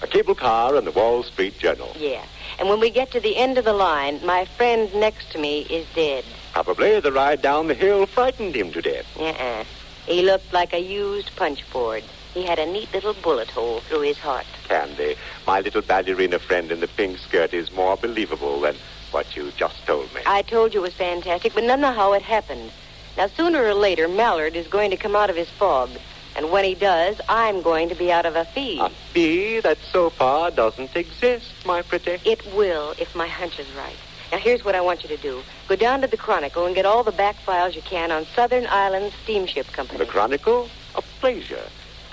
A 0.00 0.06
cable 0.06 0.34
car 0.34 0.76
and 0.76 0.86
the 0.86 0.92
Wall 0.92 1.24
Street 1.24 1.58
Journal. 1.58 1.92
Yeah. 1.98 2.24
And 2.58 2.70
when 2.70 2.80
we 2.80 2.88
get 2.88 3.10
to 3.10 3.20
the 3.20 3.36
end 3.36 3.58
of 3.58 3.66
the 3.66 3.74
line, 3.74 4.24
my 4.24 4.46
friend 4.46 4.94
next 4.94 5.30
to 5.32 5.38
me 5.38 5.66
is 5.68 5.86
dead. 5.94 6.24
Probably 6.54 7.00
the 7.00 7.12
ride 7.12 7.42
down 7.42 7.66
the 7.66 7.74
hill 7.74 8.06
frightened 8.06 8.54
him 8.54 8.72
to 8.72 8.80
death. 8.80 9.06
Uh-uh. 9.20 9.64
He 10.06 10.22
looked 10.22 10.54
like 10.54 10.72
a 10.72 10.80
used 10.80 11.36
punch 11.36 11.70
board. 11.70 12.02
He 12.36 12.44
had 12.44 12.58
a 12.58 12.66
neat 12.66 12.92
little 12.92 13.14
bullet 13.14 13.48
hole 13.48 13.80
through 13.80 14.02
his 14.02 14.18
heart. 14.18 14.44
Candy, 14.68 15.16
my 15.46 15.60
little 15.60 15.80
ballerina 15.80 16.38
friend 16.38 16.70
in 16.70 16.80
the 16.80 16.86
pink 16.86 17.16
skirt 17.16 17.54
is 17.54 17.72
more 17.72 17.96
believable 17.96 18.60
than 18.60 18.76
what 19.10 19.34
you 19.34 19.50
just 19.56 19.86
told 19.86 20.12
me. 20.14 20.20
I 20.26 20.42
told 20.42 20.74
you 20.74 20.80
it 20.80 20.82
was 20.82 20.92
fantastic, 20.92 21.54
but 21.54 21.64
none 21.64 21.82
of 21.82 21.96
how 21.96 22.12
it 22.12 22.20
happened. 22.20 22.72
Now, 23.16 23.28
sooner 23.28 23.64
or 23.64 23.72
later, 23.72 24.06
Mallard 24.06 24.54
is 24.54 24.66
going 24.66 24.90
to 24.90 24.98
come 24.98 25.16
out 25.16 25.30
of 25.30 25.36
his 25.36 25.48
fog. 25.48 25.88
And 26.36 26.50
when 26.50 26.62
he 26.64 26.74
does, 26.74 27.18
I'm 27.26 27.62
going 27.62 27.88
to 27.88 27.94
be 27.94 28.12
out 28.12 28.26
of 28.26 28.36
a 28.36 28.44
fee. 28.44 28.80
A 28.80 28.90
fee 28.90 29.60
that 29.60 29.78
so 29.90 30.10
far 30.10 30.50
doesn't 30.50 30.94
exist, 30.94 31.50
my 31.64 31.80
pretty. 31.80 32.18
It 32.26 32.44
will, 32.54 32.92
if 32.98 33.16
my 33.16 33.28
hunch 33.28 33.58
is 33.58 33.72
right. 33.78 33.96
Now, 34.30 34.36
here's 34.36 34.62
what 34.62 34.74
I 34.74 34.82
want 34.82 35.04
you 35.04 35.08
to 35.08 35.16
do. 35.16 35.40
Go 35.68 35.76
down 35.76 36.02
to 36.02 36.06
the 36.06 36.18
Chronicle 36.18 36.66
and 36.66 36.74
get 36.74 36.84
all 36.84 37.02
the 37.02 37.12
back 37.12 37.36
files 37.36 37.74
you 37.74 37.80
can 37.80 38.12
on 38.12 38.26
Southern 38.26 38.66
Islands 38.66 39.14
Steamship 39.22 39.68
Company. 39.68 40.00
The 40.00 40.04
Chronicle? 40.04 40.68
A 40.96 41.00
pleasure. 41.00 41.64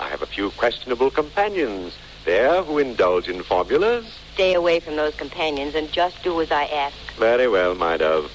I 0.04 0.08
have 0.08 0.20
a 0.20 0.26
few 0.26 0.50
questionable 0.50 1.10
companions 1.10 1.96
there 2.26 2.62
who 2.62 2.76
indulge 2.76 3.26
in 3.26 3.42
formulas. 3.42 4.04
Stay 4.34 4.52
away 4.52 4.78
from 4.78 4.96
those 4.96 5.14
companions 5.14 5.74
and 5.74 5.90
just 5.90 6.22
do 6.22 6.42
as 6.42 6.52
I 6.52 6.64
ask. 6.64 6.94
Very 7.16 7.48
well, 7.48 7.74
my 7.74 7.96
dove. 7.96 8.30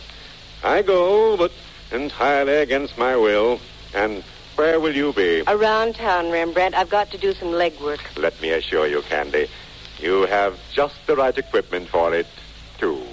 I 0.63 0.81
go, 0.81 1.37
but 1.37 1.51
entirely 1.91 2.55
against 2.55 2.97
my 2.97 3.15
will. 3.15 3.59
And 3.93 4.23
where 4.55 4.79
will 4.79 4.95
you 4.95 5.13
be? 5.13 5.43
Around 5.45 5.93
town, 5.93 6.31
Rembrandt. 6.31 6.73
I've 6.73 6.89
got 6.89 7.11
to 7.11 7.19
do 7.19 7.33
some 7.33 7.49
legwork. 7.49 8.01
Let 8.17 8.41
me 8.41 8.49
assure 8.49 8.87
you, 8.87 9.03
Candy, 9.03 9.47
you 9.99 10.25
have 10.25 10.59
just 10.73 10.95
the 11.05 11.15
right 11.15 11.37
equipment 11.37 11.87
for 11.87 12.15
it, 12.15 12.27
too. 12.79 13.03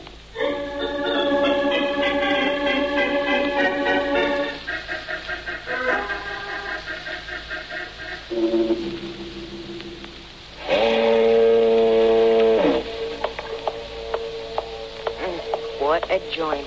Joint. 16.32 16.66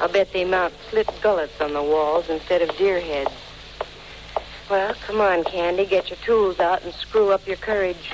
I'll 0.00 0.08
bet 0.08 0.32
they 0.32 0.44
mount 0.44 0.74
slit 0.90 1.08
gullets 1.22 1.60
on 1.60 1.72
the 1.72 1.82
walls 1.82 2.28
instead 2.28 2.62
of 2.62 2.76
deer 2.76 3.00
heads. 3.00 3.30
Well, 4.68 4.94
come 5.06 5.20
on, 5.20 5.44
Candy. 5.44 5.86
Get 5.86 6.10
your 6.10 6.18
tools 6.24 6.58
out 6.60 6.82
and 6.82 6.92
screw 6.92 7.30
up 7.30 7.46
your 7.46 7.56
courage. 7.56 8.12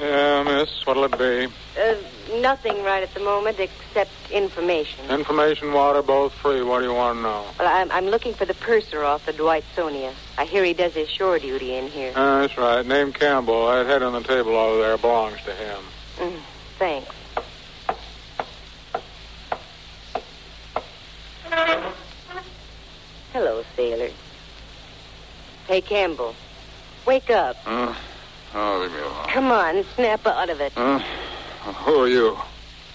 Yeah, 0.00 0.42
miss, 0.44 0.86
what'll 0.86 1.04
it 1.04 1.18
be? 1.18 1.48
Uh, 1.80 1.94
nothing 2.40 2.84
right 2.84 3.02
at 3.02 3.12
the 3.14 3.20
moment 3.20 3.58
except 3.58 4.10
information. 4.30 5.10
Information, 5.10 5.72
water, 5.72 6.02
both 6.02 6.32
free. 6.34 6.62
What 6.62 6.80
do 6.80 6.86
you 6.86 6.94
want 6.94 7.18
to 7.18 7.22
know? 7.22 7.44
Well, 7.58 7.68
I'm, 7.68 7.90
I'm 7.90 8.06
looking 8.06 8.34
for 8.34 8.44
the 8.44 8.54
purser 8.54 9.02
off 9.02 9.26
the 9.26 9.32
Dwightsonia. 9.32 10.12
I 10.36 10.44
hear 10.44 10.62
he 10.62 10.72
does 10.72 10.94
his 10.94 11.08
shore 11.08 11.38
duty 11.40 11.74
in 11.74 11.88
here. 11.88 12.12
Uh, 12.14 12.42
that's 12.42 12.56
right. 12.56 12.86
Name 12.86 13.12
Campbell. 13.12 13.68
That 13.68 13.86
head 13.86 14.02
on 14.02 14.12
the 14.12 14.22
table 14.22 14.54
over 14.56 14.82
there 14.82 14.98
belongs 14.98 15.40
to 15.46 15.54
him. 15.54 15.82
Mm, 16.18 16.40
thanks. 16.78 17.14
Hello, 23.32 23.62
sailor. 23.76 24.10
Hey, 25.68 25.80
Campbell. 25.80 26.34
Wake 27.06 27.30
up. 27.30 27.56
Uh, 27.64 27.94
oh, 28.54 28.80
leave 28.80 28.92
me 28.92 28.98
alone. 28.98 29.26
Come 29.28 29.52
on, 29.52 29.84
snap 29.94 30.26
out 30.26 30.50
of 30.50 30.60
it. 30.60 30.72
Uh, 30.76 30.98
who 30.98 32.00
are 32.00 32.08
you? 32.08 32.34
What 32.34 32.46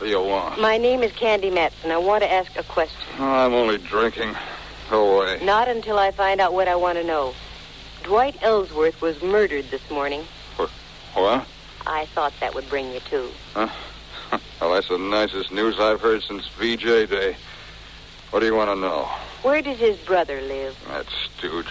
do 0.02 0.08
you 0.08 0.22
want? 0.22 0.60
My 0.60 0.78
name 0.78 1.02
is 1.02 1.14
Candy 1.14 1.50
Matson. 1.50 1.92
I 1.92 1.98
want 1.98 2.24
to 2.24 2.32
ask 2.32 2.58
a 2.58 2.64
question. 2.64 3.08
Oh, 3.20 3.24
I'm 3.24 3.54
only 3.54 3.78
drinking. 3.78 4.36
Go 4.90 5.22
away. 5.22 5.40
Not 5.46 5.70
until 5.70 5.98
I 5.98 6.12
find 6.12 6.42
out 6.42 6.54
what 6.54 6.68
I 6.68 6.76
want 6.76 6.98
to 6.98 7.06
know. 7.06 7.34
Dwight 8.04 8.36
Ellsworth 8.42 9.02
was 9.02 9.22
murdered 9.24 9.72
this 9.72 9.90
morning. 9.90 10.26
What? 11.14 11.48
I 11.86 12.06
thought 12.08 12.34
that 12.40 12.56
would 12.56 12.70
bring 12.70 12.92
you 12.92 13.00
to. 13.00 13.30
Huh? 13.54 13.70
well, 14.62 14.74
that's 14.74 14.88
the 14.90 14.98
nicest 14.98 15.52
news 15.52 15.80
I've 15.80 16.02
heard 16.02 16.24
since 16.24 16.48
VJ 16.60 17.10
Day. 17.10 17.36
What 18.32 18.40
do 18.40 18.46
you 18.46 18.56
want 18.56 18.70
to 18.72 18.76
know? 18.76 19.10
Where 19.44 19.62
does 19.62 19.78
his 19.78 19.98
brother 19.98 20.42
live? 20.42 20.76
That 20.88 21.06
stooge. 21.08 21.68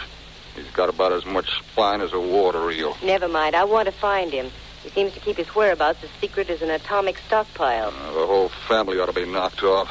He's 0.54 0.70
got 0.70 0.88
about 0.88 1.12
as 1.12 1.24
much 1.24 1.48
spine 1.58 2.02
as 2.02 2.12
a 2.12 2.20
water 2.20 2.70
eel. 2.70 2.96
Never 3.02 3.28
mind. 3.28 3.56
I 3.56 3.64
want 3.64 3.86
to 3.86 3.92
find 3.92 4.30
him. 4.30 4.50
He 4.82 4.90
seems 4.90 5.12
to 5.14 5.20
keep 5.20 5.36
his 5.36 5.48
whereabouts 5.54 6.04
as 6.04 6.10
secret 6.20 6.50
as 6.50 6.60
an 6.60 6.70
atomic 6.70 7.18
stockpile. 7.18 7.88
Uh, 7.88 8.12
the 8.12 8.26
whole 8.26 8.48
family 8.68 8.98
ought 8.98 9.06
to 9.06 9.12
be 9.12 9.24
knocked 9.24 9.62
off. 9.62 9.88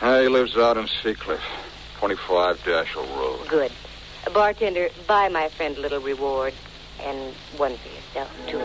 Uh, 0.00 0.20
he 0.20 0.28
lives 0.28 0.56
out 0.56 0.76
in 0.76 0.88
Seacliff, 1.02 1.40
25 1.98 2.62
Dashiell 2.64 3.16
Road. 3.16 3.48
Good. 3.48 3.72
A 4.26 4.30
bartender, 4.30 4.88
buy 5.06 5.28
my 5.28 5.48
friend 5.48 5.76
a 5.78 5.80
little 5.80 6.00
reward. 6.00 6.52
And 7.02 7.34
one 7.56 7.76
for 7.76 7.88
yourself, 8.16 8.46
too. 8.46 8.58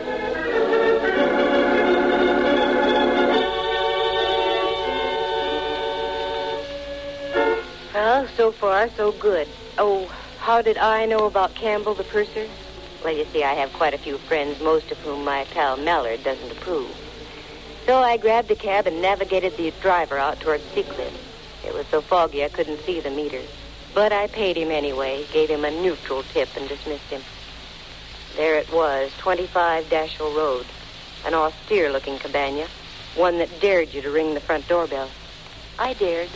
Well, 7.94 8.26
so 8.36 8.52
far, 8.52 8.88
so 8.90 9.12
good. 9.12 9.48
Oh, 9.78 10.06
how 10.38 10.62
did 10.62 10.78
I 10.78 11.06
know 11.06 11.26
about 11.26 11.54
Campbell 11.54 11.94
the 11.94 12.04
purser? 12.04 12.48
Well, 13.04 13.14
you 13.14 13.24
see, 13.26 13.44
I 13.44 13.54
have 13.54 13.72
quite 13.72 13.94
a 13.94 13.98
few 13.98 14.18
friends, 14.18 14.60
most 14.60 14.90
of 14.90 14.98
whom 14.98 15.24
my 15.24 15.44
pal 15.44 15.76
Mallard 15.76 16.22
doesn't 16.24 16.52
approve. 16.52 16.90
So 17.86 17.98
I 17.98 18.16
grabbed 18.16 18.50
a 18.50 18.54
cab 18.54 18.86
and 18.86 19.02
navigated 19.02 19.56
the 19.56 19.72
driver 19.82 20.16
out 20.16 20.40
toward 20.40 20.60
Seacliff. 20.72 21.12
It 21.66 21.74
was 21.74 21.86
so 21.88 22.00
foggy 22.00 22.44
I 22.44 22.48
couldn't 22.48 22.80
see 22.80 23.00
the 23.00 23.10
meters. 23.10 23.48
But 23.94 24.12
I 24.12 24.28
paid 24.28 24.56
him 24.56 24.70
anyway, 24.70 25.26
gave 25.32 25.50
him 25.50 25.64
a 25.64 25.70
neutral 25.70 26.22
tip, 26.22 26.48
and 26.56 26.68
dismissed 26.68 27.10
him. 27.10 27.22
There 28.36 28.56
it 28.56 28.72
was, 28.72 29.10
25 29.18 29.86
Dashiell 29.86 30.34
Road. 30.34 30.66
An 31.26 31.34
austere-looking 31.34 32.18
cabana. 32.18 32.66
One 33.14 33.38
that 33.38 33.60
dared 33.60 33.92
you 33.92 34.00
to 34.02 34.10
ring 34.10 34.34
the 34.34 34.40
front 34.40 34.66
doorbell. 34.68 35.10
I 35.78 35.92
dared. 35.94 36.30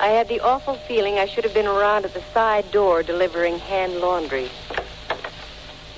I 0.00 0.08
had 0.08 0.28
the 0.28 0.40
awful 0.40 0.74
feeling 0.74 1.18
I 1.18 1.26
should 1.26 1.44
have 1.44 1.54
been 1.54 1.66
around 1.66 2.04
at 2.04 2.14
the 2.14 2.22
side 2.34 2.70
door 2.72 3.02
delivering 3.02 3.58
hand 3.58 4.00
laundry. 4.00 4.50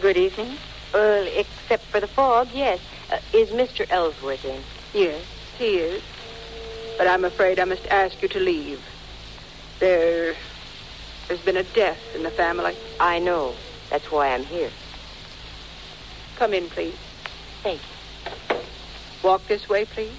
Good 0.01 0.17
evening. 0.17 0.57
Well, 0.93 1.27
except 1.35 1.85
for 1.85 2.01
the 2.01 2.09
fog, 2.09 2.49
yes. 2.53 2.81
Uh, 3.11 3.19
is 3.33 3.51
Mr. 3.51 3.87
Ellsworth 3.89 4.45
in? 4.45 4.61
Yes, 4.93 5.23
he 5.57 5.77
is. 5.77 6.03
But 6.99 7.07
I'm 7.07 7.25
afraid 7.25 7.59
I 7.59 7.65
must 7.65 7.87
ask 7.87 8.21
you 8.21 8.29
to 8.29 8.41
leave. 8.41 8.85
There 9.79 10.35
has 11.33 11.41
been 11.41 11.57
a 11.57 11.63
death 11.63 12.15
in 12.15 12.23
the 12.23 12.31
family. 12.31 12.77
I 13.01 13.19
know. 13.19 13.55
That's 13.89 14.11
why 14.13 14.35
I'm 14.35 14.45
here. 14.45 14.71
Come 16.37 16.53
in, 16.53 16.69
please. 16.69 16.95
Thank 17.63 17.81
you. 17.81 18.57
Walk 19.23 19.47
this 19.47 19.67
way, 19.67 19.87
please. 19.87 20.13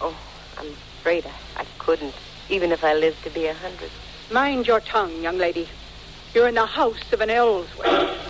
Oh, 0.00 0.16
I'm 0.56 0.68
afraid 0.68 1.26
I, 1.26 1.60
I 1.60 1.66
couldn't, 1.78 2.14
even 2.48 2.72
if 2.72 2.82
I 2.82 2.94
lived 2.94 3.22
to 3.24 3.30
be 3.30 3.46
a 3.46 3.52
hundred. 3.52 3.90
Mind 4.32 4.66
your 4.66 4.80
tongue, 4.80 5.22
young 5.22 5.36
lady. 5.36 5.68
You're 6.32 6.48
in 6.48 6.54
the 6.54 6.64
house 6.64 7.12
of 7.12 7.20
an 7.20 7.28
Ellsworth. 7.28 7.68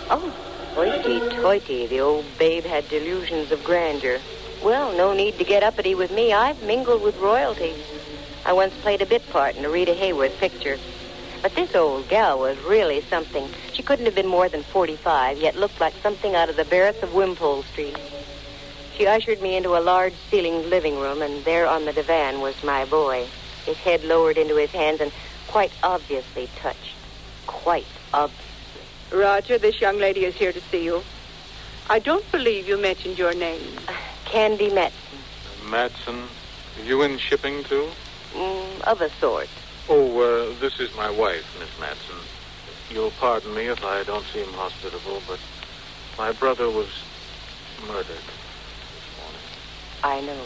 Oh, 0.09 0.33
hoity-toity. 0.75 1.87
The 1.87 2.01
old 2.01 2.25
babe 2.37 2.65
had 2.65 2.89
delusions 2.89 3.51
of 3.53 3.63
grandeur. 3.63 4.19
Well, 4.61 4.91
no 4.97 5.13
need 5.13 5.37
to 5.37 5.45
get 5.45 5.63
uppity 5.63 5.95
with 5.95 6.11
me. 6.11 6.33
I've 6.33 6.61
mingled 6.63 7.01
with 7.01 7.17
royalty. 7.17 7.75
I 8.45 8.51
once 8.51 8.73
played 8.81 9.01
a 9.01 9.05
bit 9.05 9.27
part 9.29 9.55
in 9.55 9.63
a 9.63 9.69
Rita 9.69 9.93
Hayworth 9.93 10.37
picture. 10.37 10.77
But 11.45 11.53
this 11.53 11.75
old 11.75 12.09
gal 12.09 12.39
was 12.39 12.57
really 12.63 13.01
something. 13.01 13.47
She 13.71 13.83
couldn't 13.83 14.05
have 14.05 14.15
been 14.15 14.25
more 14.25 14.49
than 14.49 14.63
45, 14.63 15.37
yet 15.37 15.55
looked 15.55 15.79
like 15.79 15.93
something 16.01 16.33
out 16.33 16.49
of 16.49 16.55
the 16.55 16.63
Barretts 16.63 17.03
of 17.03 17.13
Wimpole 17.13 17.61
Street. 17.61 17.95
She 18.97 19.05
ushered 19.05 19.43
me 19.43 19.55
into 19.55 19.77
a 19.77 19.79
large 19.79 20.15
ceilinged 20.31 20.71
living 20.71 20.99
room, 20.99 21.21
and 21.21 21.45
there 21.45 21.67
on 21.67 21.85
the 21.85 21.93
divan 21.93 22.41
was 22.41 22.63
my 22.63 22.85
boy, 22.85 23.27
his 23.63 23.77
head 23.77 24.03
lowered 24.03 24.39
into 24.39 24.55
his 24.55 24.71
hands 24.71 25.01
and 25.01 25.11
quite 25.45 25.71
obviously 25.83 26.49
touched. 26.55 26.95
Quite 27.45 27.85
obviously. 28.11 28.51
Roger, 29.11 29.59
this 29.59 29.79
young 29.79 29.99
lady 29.99 30.25
is 30.25 30.33
here 30.33 30.51
to 30.51 30.61
see 30.71 30.83
you. 30.83 31.03
I 31.91 31.99
don't 31.99 32.25
believe 32.31 32.67
you 32.67 32.81
mentioned 32.81 33.19
your 33.19 33.35
name. 33.35 33.77
Candy 34.25 34.73
Matson, 34.73 35.19
Matson. 35.69 36.23
You 36.83 37.03
in 37.03 37.19
shipping, 37.19 37.63
too? 37.65 37.87
mm, 38.33 38.81
of 38.81 38.99
a 39.01 39.11
sort. 39.19 39.47
Oh, 39.87 40.19
uh, 40.19 40.59
this 40.59 40.79
is 40.79 40.89
my 40.95 41.09
wife, 41.11 41.45
Miss 41.59 41.69
Matson. 41.79 42.15
You'll 42.89 43.11
pardon 43.11 43.53
me 43.53 43.67
if 43.67 43.83
I 43.83 44.03
don't 44.03 44.25
seem 44.33 44.47
hospitable, 44.53 45.21
but 45.27 45.39
my 46.17 46.31
brother 46.31 46.69
was 46.69 46.87
murdered 47.87 48.07
this 48.07 49.07
morning. 49.21 49.41
I 50.03 50.21
know. 50.21 50.41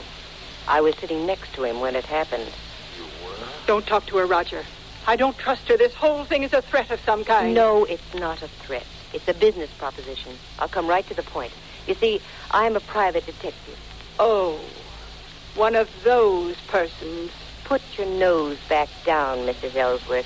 I 0.67 0.81
was 0.81 0.95
sitting 0.97 1.25
next 1.25 1.53
to 1.53 1.63
him 1.63 1.79
when 1.79 1.95
it 1.95 2.05
happened. 2.05 2.51
You 2.97 3.05
were? 3.25 3.35
Don't 3.65 3.87
talk 3.87 4.05
to 4.07 4.17
her, 4.17 4.25
Roger. 4.25 4.63
I 5.07 5.15
don't 5.15 5.37
trust 5.37 5.69
her. 5.69 5.77
This 5.77 5.93
whole 5.93 6.25
thing 6.25 6.43
is 6.43 6.51
a 6.51 6.61
threat 6.61 6.91
of 6.91 6.99
some 7.05 7.23
kind. 7.23 7.53
No, 7.53 7.85
it's 7.85 8.13
not 8.13 8.41
a 8.41 8.47
threat. 8.47 8.85
It's 9.13 9.27
a 9.27 9.33
business 9.33 9.71
proposition. 9.71 10.33
I'll 10.59 10.67
come 10.67 10.87
right 10.87 11.07
to 11.07 11.13
the 11.13 11.23
point. 11.23 11.53
You 11.87 11.95
see, 11.95 12.21
I'm 12.51 12.75
a 12.75 12.81
private 12.81 13.25
detective. 13.25 13.79
Oh, 14.19 14.59
one 15.55 15.75
of 15.75 15.89
those 16.03 16.57
persons. 16.67 17.31
Put 17.69 17.83
your 17.99 18.07
nose 18.07 18.57
back 18.67 18.89
down, 19.05 19.45
Mrs. 19.45 19.75
Ellsworth. 19.75 20.25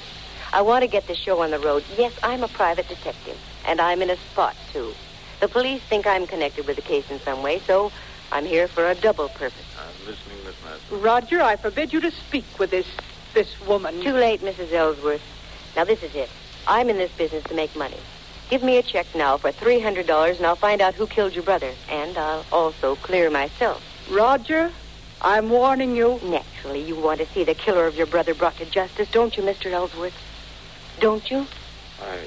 I 0.53 0.61
want 0.61 0.83
to 0.83 0.87
get 0.87 1.07
the 1.07 1.13
show 1.13 1.41
on 1.41 1.51
the 1.51 1.59
road. 1.59 1.83
Yes, 1.97 2.13
I'm 2.23 2.41
a 2.41 2.47
private 2.47 2.87
detective, 2.87 3.37
and 3.67 3.81
I'm 3.81 4.01
in 4.01 4.09
a 4.09 4.15
spot, 4.15 4.55
too. 4.71 4.93
The 5.41 5.49
police 5.49 5.81
think 5.81 6.07
I'm 6.07 6.25
connected 6.25 6.65
with 6.65 6.77
the 6.77 6.81
case 6.81 7.11
in 7.11 7.19
some 7.19 7.43
way, 7.43 7.59
so 7.67 7.91
I'm 8.31 8.45
here 8.45 8.69
for 8.69 8.87
a 8.87 8.95
double 8.95 9.27
purpose. 9.27 9.65
I'm 9.77 10.07
listening, 10.07 10.37
Miss 10.45 10.55
Matson. 10.63 11.01
Roger, 11.01 11.41
I 11.41 11.57
forbid 11.57 11.91
you 11.91 11.99
to 11.99 12.11
speak 12.11 12.45
with 12.59 12.71
this 12.71 12.87
this 13.33 13.59
woman. 13.67 14.01
Too 14.01 14.13
late, 14.13 14.41
Mrs. 14.41 14.71
Ellsworth. 14.71 15.21
Now, 15.75 15.83
this 15.83 16.01
is 16.01 16.15
it. 16.15 16.29
I'm 16.65 16.89
in 16.89 16.97
this 16.97 17.11
business 17.11 17.43
to 17.45 17.55
make 17.55 17.75
money. 17.75 17.99
Give 18.49 18.63
me 18.63 18.77
a 18.77 18.83
check 18.83 19.07
now 19.15 19.35
for 19.35 19.51
$300 19.51 20.37
and 20.37 20.45
I'll 20.45 20.55
find 20.55 20.79
out 20.79 20.93
who 20.93 21.07
killed 21.07 21.33
your 21.33 21.43
brother. 21.43 21.73
And 21.89 22.17
I'll 22.17 22.45
also 22.53 22.95
clear 22.95 23.29
myself. 23.29 23.83
Roger, 24.09 24.71
I'm 25.23 25.49
warning 25.49 25.95
you. 25.95 26.19
Naturally, 26.21 26.81
you 26.81 26.99
want 26.99 27.19
to 27.19 27.25
see 27.27 27.45
the 27.45 27.55
killer 27.55 27.87
of 27.87 27.95
your 27.95 28.07
brother 28.07 28.33
brought 28.33 28.57
to 28.57 28.65
justice, 28.65 29.09
don't 29.09 29.35
you, 29.37 29.43
Mr. 29.43 29.71
Ellsworth? 29.71 30.13
Don't 30.99 31.31
you? 31.31 31.47
I. 32.01 32.19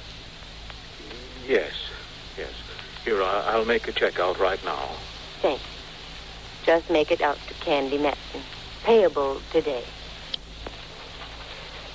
Yes, 1.46 1.72
yes. 2.38 2.52
Here, 3.04 3.22
I'll 3.22 3.66
make 3.66 3.86
a 3.86 3.92
check 3.92 4.18
out 4.18 4.38
right 4.38 4.62
now. 4.64 4.88
Thanks. 5.42 5.62
Just 6.64 6.88
make 6.90 7.10
it 7.10 7.20
out 7.20 7.38
to 7.48 7.54
Candy 7.54 7.98
Matson. 7.98 8.40
Payable 8.82 9.42
today. 9.52 9.84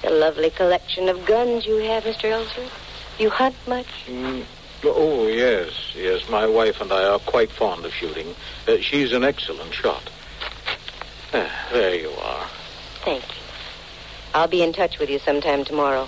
A 0.04 0.12
lovely 0.12 0.52
collection 0.52 1.10
of 1.10 1.26
guns 1.26 1.66
you 1.66 1.78
have, 1.78 2.04
Mr. 2.04 2.26
Ellsworth. 2.26 3.18
You 3.20 3.30
hunt 3.30 3.56
much? 3.68 3.88
Mm. 4.06 4.46
Oh, 4.84 5.28
yes, 5.28 5.94
yes. 5.96 6.30
My 6.30 6.46
wife 6.46 6.80
and 6.80 6.92
I 6.92 7.06
are 7.06 7.20
quite 7.20 7.52
fond 7.52 7.86
of 7.86 7.94
shooting. 7.94 8.36
Uh, 8.68 8.78
she's 8.78 9.14
an 9.14 9.24
excellent 9.24 9.74
shot. 9.74 10.10
Ah, 11.34 11.68
there 11.72 11.96
you 11.96 12.10
are. 12.10 12.48
Thank 13.04 13.24
you. 13.24 13.42
I'll 14.34 14.48
be 14.48 14.64
in 14.64 14.74
touch 14.74 15.00
with 15.00 15.10
you 15.10 15.20
sometime 15.20 15.66
tomorrow. 15.66 16.08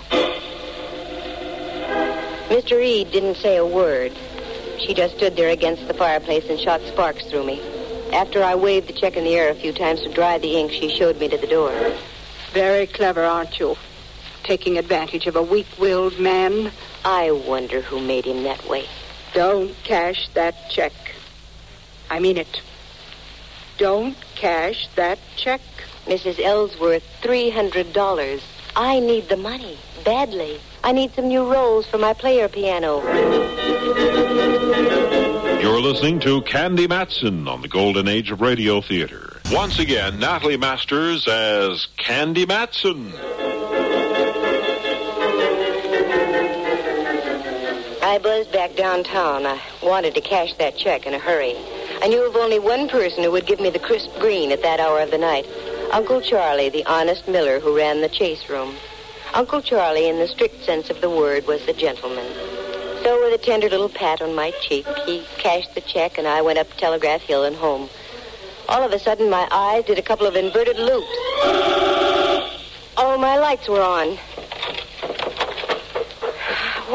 Mr. 2.48 2.76
Reed 2.76 3.10
didn't 3.10 3.36
say 3.36 3.56
a 3.56 3.66
word. 3.66 4.12
She 4.78 4.94
just 4.94 5.16
stood 5.16 5.36
there 5.36 5.50
against 5.50 5.86
the 5.88 5.94
fireplace 5.94 6.48
and 6.48 6.58
shot 6.58 6.80
sparks 6.82 7.24
through 7.26 7.44
me. 7.44 7.60
After 8.12 8.42
I 8.42 8.54
waved 8.54 8.88
the 8.88 8.92
check 8.92 9.16
in 9.16 9.24
the 9.24 9.34
air 9.34 9.50
a 9.50 9.54
few 9.54 9.72
times 9.72 10.02
to 10.02 10.12
dry 10.12 10.38
the 10.38 10.56
ink, 10.56 10.70
she 10.72 10.88
showed 10.88 11.18
me 11.18 11.28
to 11.28 11.36
the 11.36 11.46
door. 11.46 11.72
Very 12.52 12.86
clever, 12.86 13.24
aren't 13.24 13.58
you? 13.58 13.76
Taking 14.42 14.78
advantage 14.78 15.26
of 15.26 15.36
a 15.36 15.42
weak-willed 15.42 16.20
man. 16.20 16.70
I 17.04 17.30
wonder 17.30 17.80
who 17.80 18.00
made 18.00 18.24
him 18.24 18.44
that 18.44 18.68
way. 18.68 18.86
Don't 19.32 19.74
cash 19.84 20.28
that 20.34 20.70
check. 20.70 20.92
I 22.10 22.20
mean 22.20 22.36
it. 22.36 22.60
Don't 23.78 24.16
cash 24.36 24.88
that 24.96 25.18
check. 25.36 25.60
Mrs. 26.06 26.38
Ellsworth, 26.38 27.02
$300. 27.22 28.42
I 28.76 29.00
need 29.00 29.28
the 29.28 29.36
money, 29.36 29.78
badly. 30.04 30.60
I 30.82 30.92
need 30.92 31.14
some 31.14 31.28
new 31.28 31.50
rolls 31.50 31.86
for 31.86 31.98
my 31.98 32.12
player 32.12 32.48
piano. 32.48 33.02
You're 35.60 35.80
listening 35.80 36.20
to 36.20 36.42
Candy 36.42 36.86
Matson 36.86 37.48
on 37.48 37.62
the 37.62 37.68
Golden 37.68 38.06
Age 38.06 38.30
of 38.30 38.40
Radio 38.40 38.80
Theater. 38.80 39.40
Once 39.50 39.78
again, 39.78 40.18
Natalie 40.18 40.56
Masters 40.56 41.26
as 41.26 41.86
Candy 41.96 42.44
Matson. 42.44 43.12
I 48.02 48.18
buzzed 48.22 48.52
back 48.52 48.76
downtown. 48.76 49.46
I 49.46 49.60
wanted 49.82 50.14
to 50.14 50.20
cash 50.20 50.52
that 50.54 50.76
check 50.76 51.06
in 51.06 51.14
a 51.14 51.18
hurry. 51.18 51.56
I 52.04 52.06
knew 52.06 52.26
of 52.26 52.36
only 52.36 52.58
one 52.58 52.86
person 52.86 53.24
who 53.24 53.30
would 53.30 53.46
give 53.46 53.60
me 53.60 53.70
the 53.70 53.78
crisp 53.78 54.10
green 54.18 54.52
at 54.52 54.60
that 54.60 54.78
hour 54.78 55.00
of 55.00 55.10
the 55.10 55.16
night. 55.16 55.46
Uncle 55.90 56.20
Charlie, 56.20 56.68
the 56.68 56.84
honest 56.84 57.26
miller 57.26 57.60
who 57.60 57.74
ran 57.74 58.02
the 58.02 58.10
chase 58.10 58.46
room. 58.50 58.76
Uncle 59.32 59.62
Charlie, 59.62 60.06
in 60.06 60.18
the 60.18 60.28
strict 60.28 60.62
sense 60.64 60.90
of 60.90 61.00
the 61.00 61.08
word, 61.08 61.46
was 61.46 61.64
the 61.64 61.72
gentleman. 61.72 62.30
So 63.02 63.24
with 63.24 63.40
a 63.40 63.42
tender 63.42 63.70
little 63.70 63.88
pat 63.88 64.20
on 64.20 64.34
my 64.34 64.50
cheek, 64.60 64.86
he 65.06 65.24
cashed 65.38 65.74
the 65.74 65.80
check 65.80 66.18
and 66.18 66.28
I 66.28 66.42
went 66.42 66.58
up 66.58 66.66
Telegraph 66.76 67.22
Hill 67.22 67.44
and 67.44 67.56
home. 67.56 67.88
All 68.68 68.82
of 68.82 68.92
a 68.92 68.98
sudden, 68.98 69.30
my 69.30 69.48
eyes 69.50 69.86
did 69.86 69.98
a 69.98 70.02
couple 70.02 70.26
of 70.26 70.36
inverted 70.36 70.76
loops. 70.76 71.08
Oh, 72.98 73.16
my 73.18 73.38
lights 73.38 73.66
were 73.66 73.80
on. 73.80 74.18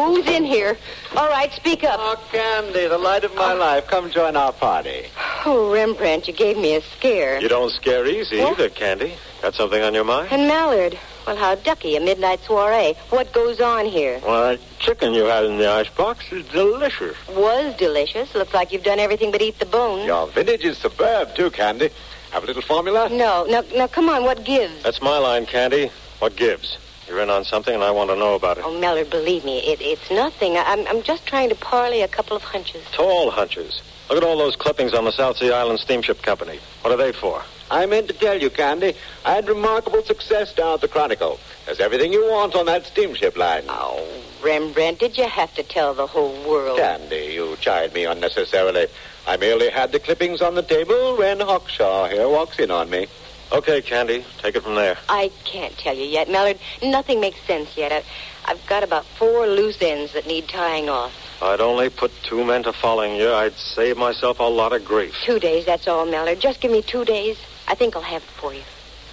Who's 0.06 0.28
in 0.28 0.46
here? 0.46 0.78
All 1.16 1.28
right, 1.28 1.52
speak 1.52 1.84
up. 1.84 1.98
Oh, 2.00 2.16
Candy, 2.32 2.88
the 2.88 2.98
light 2.98 3.24
of 3.24 3.36
my 3.36 3.54
life. 3.54 3.88
Come 3.88 4.10
join 4.12 4.36
our 4.36 4.54
party. 4.54 5.06
Oh, 5.46 5.72
Rembrandt, 5.72 6.28
you 6.28 6.34
gave 6.34 6.58
me 6.58 6.76
a 6.76 6.82
scare. 6.82 7.42
You 7.42 7.50
don't 7.50 7.72
scare 7.72 8.06
easy 8.08 8.40
What? 8.40 8.54
either, 8.60 8.70
Candy. 8.70 9.14
Got 9.42 9.56
something 9.56 9.82
on 9.82 9.94
your 9.94 10.04
mind? 10.04 10.30
And 10.32 10.48
Mallard. 10.48 10.98
Well, 11.28 11.36
how 11.36 11.56
ducky, 11.56 11.96
a 11.96 12.00
midnight 12.00 12.40
soiree. 12.46 12.96
What 13.10 13.32
goes 13.34 13.60
on 13.62 13.86
here? 13.86 14.20
Well, 14.26 14.52
that 14.52 14.60
chicken 14.80 15.14
you 15.14 15.26
had 15.26 15.46
in 15.46 15.58
the 15.58 15.70
icebox 15.70 16.32
is 16.32 16.46
delicious. 16.48 17.16
Was 17.30 17.76
delicious. 17.78 18.34
Looks 18.34 18.54
like 18.54 18.72
you've 18.72 18.84
done 18.84 19.00
everything 19.00 19.32
but 19.32 19.42
eat 19.42 19.60
the 19.60 19.66
bone. 19.66 20.06
Your 20.06 20.28
vintage 20.28 20.64
is 20.66 20.78
superb, 20.78 21.36
too, 21.36 21.52
Candy. 21.52 21.90
Have 22.32 22.44
a 22.44 22.48
little 22.48 22.62
formula? 22.62 23.10
No, 23.10 23.46
no, 23.50 23.64
no, 23.76 23.88
come 23.88 24.10
on, 24.10 24.24
what 24.24 24.44
gives? 24.44 24.82
That's 24.84 25.02
my 25.02 25.18
line, 25.18 25.46
Candy. 25.46 25.92
What 26.20 26.36
gives? 26.36 26.78
You're 27.10 27.22
in 27.22 27.32
on 27.32 27.44
something, 27.44 27.74
and 27.74 27.84
I 27.84 27.90
want 27.90 28.12
to 28.12 28.16
know 28.16 28.36
about 28.36 28.60
it. 28.60 28.64
Oh, 28.64 28.80
Mallard, 28.80 29.10
believe 29.10 29.44
me, 29.44 29.60
it, 29.62 29.82
it's 29.82 30.12
nothing. 30.12 30.58
I, 30.58 30.64
I'm, 30.68 30.88
I'm 30.88 31.02
just 31.02 31.26
trying 31.26 31.50
to 31.50 31.56
parley 31.56 32.04
a 32.04 32.08
couple 32.08 32.38
of 32.38 32.44
hunches. 32.44 32.86
Tall 32.92 33.32
hunches. 33.32 33.82
Look 34.10 34.20
at 34.20 34.24
all 34.24 34.38
those 34.38 34.56
clippings 34.56 34.94
on 34.94 35.06
the 35.06 35.12
South 35.12 35.38
Sea 35.38 35.52
Island 35.52 35.80
Steamship 35.80 36.22
Company. 36.22 36.60
What 36.82 36.94
are 36.94 36.98
they 36.98 37.12
for? 37.12 37.42
I 37.72 37.88
meant 37.88 38.08
to 38.10 38.14
tell 38.14 38.40
you, 38.40 38.52
Candy, 38.52 38.94
I 39.26 39.34
had 39.34 39.48
remarkable 39.48 40.04
success 40.04 40.54
down 40.54 40.76
at 40.76 40.82
the 40.82 40.88
Chronicle. 40.88 41.40
There's 41.66 41.80
everything 41.80 42.14
you 42.14 42.30
want 42.30 42.56
on 42.56 42.68
that 42.68 42.86
steamship 42.86 43.36
line. 43.36 43.64
Oh, 43.68 44.08
Rembrandt, 44.44 45.00
did 45.00 45.18
you 45.18 45.28
have 45.28 45.54
to 45.56 45.64
tell 45.64 45.96
the 45.96 46.08
whole 46.08 46.48
world? 46.48 46.78
Candy, 46.78 47.32
you 47.34 47.58
chide 47.60 47.94
me 47.94 48.06
unnecessarily. 48.06 48.88
I 49.28 49.38
merely 49.38 49.70
had 49.70 49.92
the 49.92 50.00
clippings 50.00 50.42
on 50.42 50.56
the 50.56 50.64
table 50.64 51.18
when 51.18 51.40
Hawkshaw 51.40 52.10
here 52.10 52.28
walks 52.28 52.60
in 52.60 52.70
on 52.72 52.90
me. 52.90 53.08
Okay, 53.52 53.82
Candy. 53.82 54.24
Take 54.38 54.56
it 54.56 54.62
from 54.62 54.76
there. 54.76 54.98
I 55.10 55.32
can't 55.44 55.76
tell 55.78 55.96
you 55.96 56.06
yet, 56.06 56.30
Mallard. 56.30 56.60
Nothing 56.84 57.20
makes 57.20 57.42
sense 57.42 57.76
yet. 57.76 57.92
I, 57.92 58.04
I've 58.46 58.64
got 58.68 58.84
about 58.84 59.06
four 59.06 59.48
loose 59.48 59.82
ends 59.82 60.14
that 60.14 60.28
need 60.28 60.48
tying 60.48 60.88
off. 60.88 61.14
I'd 61.42 61.62
only 61.62 61.90
put 61.90 62.12
two 62.24 62.44
men 62.44 62.64
to 62.64 62.74
following 62.74 63.16
you, 63.16 63.32
I'd 63.32 63.56
save 63.56 63.98
myself 63.98 64.40
a 64.40 64.44
lot 64.44 64.74
of 64.74 64.84
grief. 64.86 65.16
Two 65.24 65.40
days, 65.40 65.66
that's 65.66 65.88
all, 65.88 66.06
Mallard. 66.06 66.40
Just 66.40 66.60
give 66.62 66.70
me 66.72 66.82
two 66.82 67.06
days. 67.06 67.40
I 67.68 67.76
think 67.76 67.96
I'll 67.96 68.02
have 68.02 68.22
it 68.22 68.30
for 68.30 68.54
you. 68.54 68.62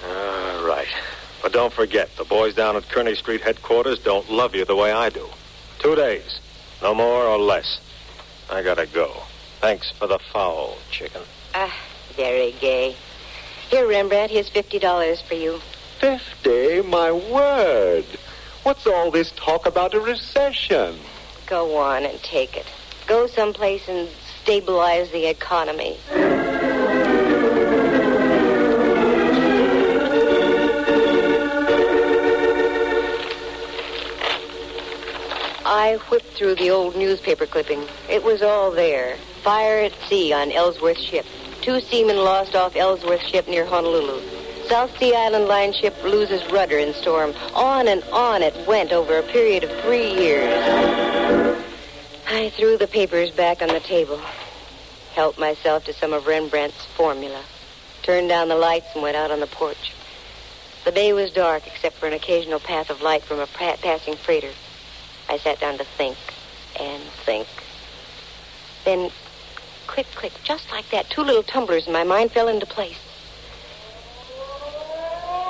All 0.05 0.67
right. 0.67 0.89
But 1.41 1.53
don't 1.53 1.73
forget, 1.73 2.15
the 2.17 2.25
boys 2.25 2.55
down 2.55 2.77
at 2.77 2.83
Kearny 2.89 3.17
Street 3.17 3.41
headquarters 3.41 4.01
don't 4.01 4.29
love 4.31 4.55
you 4.55 4.65
the 4.65 4.75
way 4.77 4.93
I 4.93 5.09
do. 5.09 5.29
Two 5.79 5.95
days. 5.95 6.41
No 6.83 6.95
more 6.95 7.23
or 7.23 7.39
less. 7.39 7.81
I 8.51 8.63
gotta 8.63 8.87
go. 8.87 9.23
Thanks 9.61 9.91
for 9.93 10.07
the 10.07 10.19
foul, 10.19 10.77
chicken. 10.91 11.23
Ah, 11.55 11.75
very 12.17 12.53
gay. 12.61 12.97
Here, 13.71 13.87
Rembrandt, 13.87 14.31
here's 14.31 14.49
$50 14.51 15.23
for 15.23 15.35
you. 15.35 15.61
Fifty? 15.99 16.83
My 16.83 17.11
word. 17.11 18.05
What's 18.63 18.87
all 18.87 19.11
this 19.11 19.33
talk 19.33 19.67
about 19.67 19.95
a 19.95 20.01
recession? 20.01 20.99
Go 21.47 21.77
on 21.77 22.05
and 22.05 22.23
take 22.23 22.57
it. 22.57 22.67
Go 23.07 23.27
someplace 23.27 23.89
and 23.89 24.09
stabilize 24.43 25.11
the 25.11 25.27
economy. 25.27 25.99
I 35.65 35.99
whipped 36.09 36.27
through 36.27 36.55
the 36.57 36.71
old 36.71 36.95
newspaper 36.95 37.47
clipping. 37.47 37.85
It 38.09 38.23
was 38.23 38.43
all 38.43 38.71
there. 38.71 39.17
Fire 39.43 39.81
at 39.81 39.93
sea 40.09 40.33
on 40.33 40.53
Ellsworth 40.53 40.99
ship. 40.99 41.27
Two 41.67 41.81
seamen 41.81 42.19
lost 42.19 42.55
off 42.55 42.77
Ellsworth 42.77 43.23
ship 43.23 43.49
near 43.49 43.65
Honolulu. 43.67 44.23
South 44.69 44.97
Sea 45.01 45.17
Island 45.17 45.47
line 45.47 45.73
ship 45.73 46.01
loses 46.05 46.49
rudder 46.53 46.79
in 46.79 46.95
storm. 46.95 47.35
On 47.55 47.89
and 47.89 48.05
on 48.13 48.41
it 48.41 48.55
went 48.69 48.93
over 48.93 49.19
a 49.19 49.23
period 49.25 49.65
of 49.65 49.73
three 49.81 50.15
years. 50.15 50.63
I 52.29 52.51
threw 52.51 52.79
the 52.79 52.87
papers 52.87 53.33
back 53.33 53.63
on 53.63 53.69
the 53.69 53.81
table, 53.81 54.21
helped 55.15 55.41
myself 55.41 55.85
to 55.87 55.93
some 55.93 56.13
of 56.13 56.29
Rembrandt's 56.29 56.85
formula, 56.85 57.43
turned 58.05 58.29
down 58.29 58.47
the 58.47 58.55
lights, 58.55 58.87
and 58.95 59.03
went 59.03 59.17
out 59.17 59.33
on 59.33 59.41
the 59.41 59.49
porch. 59.49 59.93
The 60.85 60.93
bay 60.93 61.13
was 61.15 61.33
dark 61.33 61.67
except 61.67 61.97
for 61.97 62.07
an 62.07 62.13
occasional 62.13 62.61
path 62.61 62.91
of 62.91 63.03
light 63.03 63.25
from 63.25 63.41
a 63.41 63.47
passing 63.49 64.15
freighter. 64.15 64.53
I 65.29 65.39
sat 65.39 65.59
down 65.59 65.79
to 65.79 65.85
think 65.85 66.17
and 66.79 67.03
think. 67.03 67.49
Then, 68.85 69.11
click, 69.97 70.15
click, 70.15 70.33
just 70.45 70.71
like 70.71 70.87
that, 70.91 71.09
two 71.09 71.23
little 71.23 71.43
tumblers 71.43 71.87
in 71.87 71.93
my 71.93 72.05
mind 72.05 72.31
fell 72.31 72.49
into 72.49 72.67
place. 72.67 72.99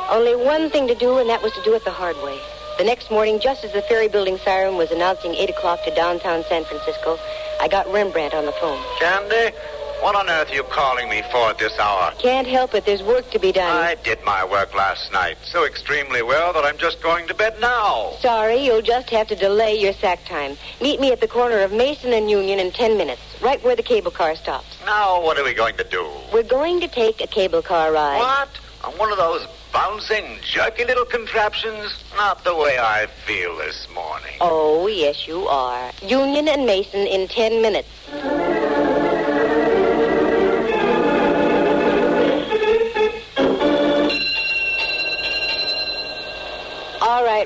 Only 0.08 0.36
one 0.36 0.70
thing 0.70 0.86
to 0.86 0.94
do, 0.94 1.18
and 1.18 1.28
that 1.28 1.42
was 1.42 1.52
to 1.54 1.62
do 1.64 1.74
it 1.74 1.84
the 1.84 1.90
hard 1.90 2.14
way. 2.22 2.38
The 2.78 2.84
next 2.84 3.10
morning, 3.10 3.40
just 3.40 3.64
as 3.64 3.72
the 3.72 3.82
ferry 3.82 4.06
building 4.06 4.38
siren 4.38 4.76
was 4.76 4.92
announcing 4.92 5.34
8 5.34 5.50
o'clock 5.50 5.82
to 5.82 5.92
downtown 5.96 6.44
San 6.44 6.64
Francisco, 6.64 7.18
I 7.60 7.66
got 7.66 7.90
Rembrandt 7.90 8.34
on 8.34 8.46
the 8.46 8.52
phone. 8.52 8.80
Candy, 9.00 9.56
what 10.00 10.14
on 10.14 10.28
earth 10.28 10.50
are 10.50 10.54
you 10.54 10.62
calling 10.64 11.08
me 11.08 11.22
for 11.30 11.50
at 11.50 11.58
this 11.58 11.78
hour? 11.78 12.12
Can't 12.18 12.46
help 12.46 12.74
it, 12.74 12.84
there's 12.84 13.02
work 13.02 13.30
to 13.30 13.38
be 13.38 13.52
done. 13.52 13.70
I 13.70 13.94
did 13.94 14.22
my 14.24 14.44
work 14.44 14.74
last 14.74 15.12
night 15.12 15.36
so 15.44 15.64
extremely 15.64 16.22
well 16.22 16.52
that 16.52 16.64
I'm 16.64 16.76
just 16.78 17.02
going 17.02 17.26
to 17.28 17.34
bed 17.34 17.60
now. 17.60 18.12
Sorry, 18.20 18.64
you'll 18.64 18.82
just 18.82 19.10
have 19.10 19.28
to 19.28 19.36
delay 19.36 19.78
your 19.78 19.92
sack 19.92 20.24
time. 20.26 20.56
Meet 20.80 21.00
me 21.00 21.12
at 21.12 21.20
the 21.20 21.28
corner 21.28 21.60
of 21.60 21.72
Mason 21.72 22.12
and 22.12 22.30
Union 22.30 22.58
in 22.58 22.70
10 22.72 22.96
minutes, 22.96 23.22
right 23.42 23.62
where 23.64 23.76
the 23.76 23.82
cable 23.82 24.10
car 24.10 24.36
stops. 24.36 24.78
Now, 24.84 25.22
what 25.22 25.38
are 25.38 25.44
we 25.44 25.54
going 25.54 25.76
to 25.76 25.84
do? 25.84 26.08
We're 26.32 26.42
going 26.42 26.80
to 26.80 26.88
take 26.88 27.20
a 27.20 27.26
cable 27.26 27.62
car 27.62 27.92
ride. 27.92 28.18
What? 28.18 28.48
On 28.84 28.92
one 28.98 29.10
of 29.10 29.18
those 29.18 29.46
bouncing, 29.72 30.38
jerky 30.42 30.84
little 30.84 31.04
contraptions. 31.04 32.02
Not 32.16 32.44
the 32.44 32.54
way 32.54 32.78
I 32.78 33.06
feel 33.26 33.56
this 33.56 33.88
morning. 33.92 34.34
Oh, 34.40 34.86
yes, 34.86 35.26
you 35.26 35.48
are. 35.48 35.90
Union 36.02 36.48
and 36.48 36.66
Mason 36.66 37.06
in 37.06 37.28
ten 37.28 37.60
minutes. 37.60 37.88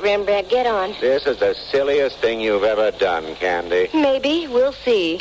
Right, 0.01 0.11
Rembrandt, 0.11 0.49
get 0.49 0.67
on. 0.67 0.95
This 1.01 1.27
is 1.27 1.39
the 1.39 1.55
silliest 1.55 2.19
thing 2.19 2.41
you've 2.41 2.65
ever 2.65 2.91
done, 2.91 3.35
Candy. 3.37 3.89
Maybe. 3.95 4.47
We'll 4.47 4.73
see. 4.73 5.21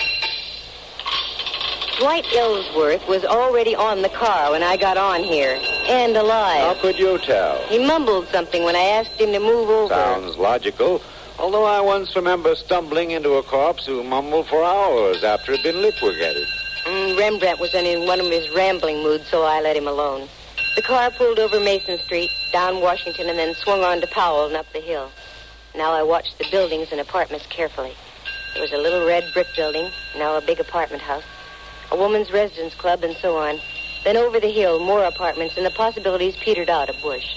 Dwight 2.00 2.26
Ellsworth 2.34 3.06
was 3.08 3.26
already 3.26 3.76
on 3.76 4.02
the 4.02 4.10
car 4.10 4.52
when 4.52 4.64
I 4.64 4.78
got 4.78 4.96
on 4.96 5.22
here, 5.22 5.60
and 5.88 6.16
alive. 6.16 6.76
How 6.76 6.82
could 6.82 6.98
you 6.98 7.18
tell? 7.18 7.62
He 7.68 7.86
mumbled 7.86 8.28
something 8.30 8.64
when 8.64 8.76
I 8.76 8.84
asked 8.84 9.20
him 9.20 9.34
to 9.34 9.40
move 9.40 9.70
over. 9.70 9.94
Sounds 9.94 10.38
logical. 10.38 11.02
Although 11.38 11.66
I 11.66 11.82
once 11.82 12.16
remember 12.16 12.56
stumbling 12.56 13.12
into 13.12 13.34
a 13.34 13.44
corpse 13.44 13.86
who 13.86 14.04
mumbled 14.04 14.48
for 14.48 14.64
hours 14.64 15.24
after 15.24 15.54
it 15.54 15.60
had 15.60 15.74
been 15.74 15.82
liquidated. 15.82 16.48
Mm, 16.86 17.18
Rembrandt 17.18 17.60
was 17.60 17.74
in 17.74 18.08
one 18.08 18.20
of 18.20 18.28
his 18.28 18.50
rambling 18.56 19.04
moods, 19.04 19.28
so 19.28 19.44
I 19.44 19.62
let 19.62 19.76
him 19.76 19.88
alone. 19.88 20.30
The 20.76 20.82
car 20.82 21.12
pulled 21.12 21.40
over 21.40 21.60
Mason 21.60 21.98
Street, 22.00 22.32
down 22.52 22.82
Washington, 22.82 23.30
and 23.30 23.38
then 23.38 23.56
swung 23.56 23.84
on 23.84 24.02
to 24.02 24.08
Powell 24.08 24.46
and 24.46 24.56
up 24.56 24.72
the 24.74 24.80
hill. 24.80 25.12
Now 25.76 25.92
I 25.92 26.04
watched 26.04 26.38
the 26.38 26.48
buildings 26.50 26.92
and 26.92 27.02
apartments 27.02 27.46
carefully. 27.48 27.94
There 28.54 28.62
was 28.62 28.72
a 28.72 28.78
little 28.78 29.06
red 29.06 29.32
brick 29.34 29.48
building, 29.56 29.92
now 30.18 30.38
a 30.38 30.42
big 30.42 30.60
apartment 30.60 31.02
house, 31.02 31.24
a 31.92 31.98
woman's 31.98 32.32
residence 32.32 32.76
club, 32.76 33.04
and 33.04 33.16
so 33.18 33.38
on. 33.38 33.60
Then 34.04 34.18
over 34.18 34.40
the 34.40 34.52
hill, 34.52 34.80
more 34.80 35.04
apartments, 35.04 35.58
and 35.58 35.66
the 35.66 35.72
possibilities 35.72 36.36
petered 36.38 36.70
out 36.70 36.90
a 36.90 36.94
bush. 37.02 37.36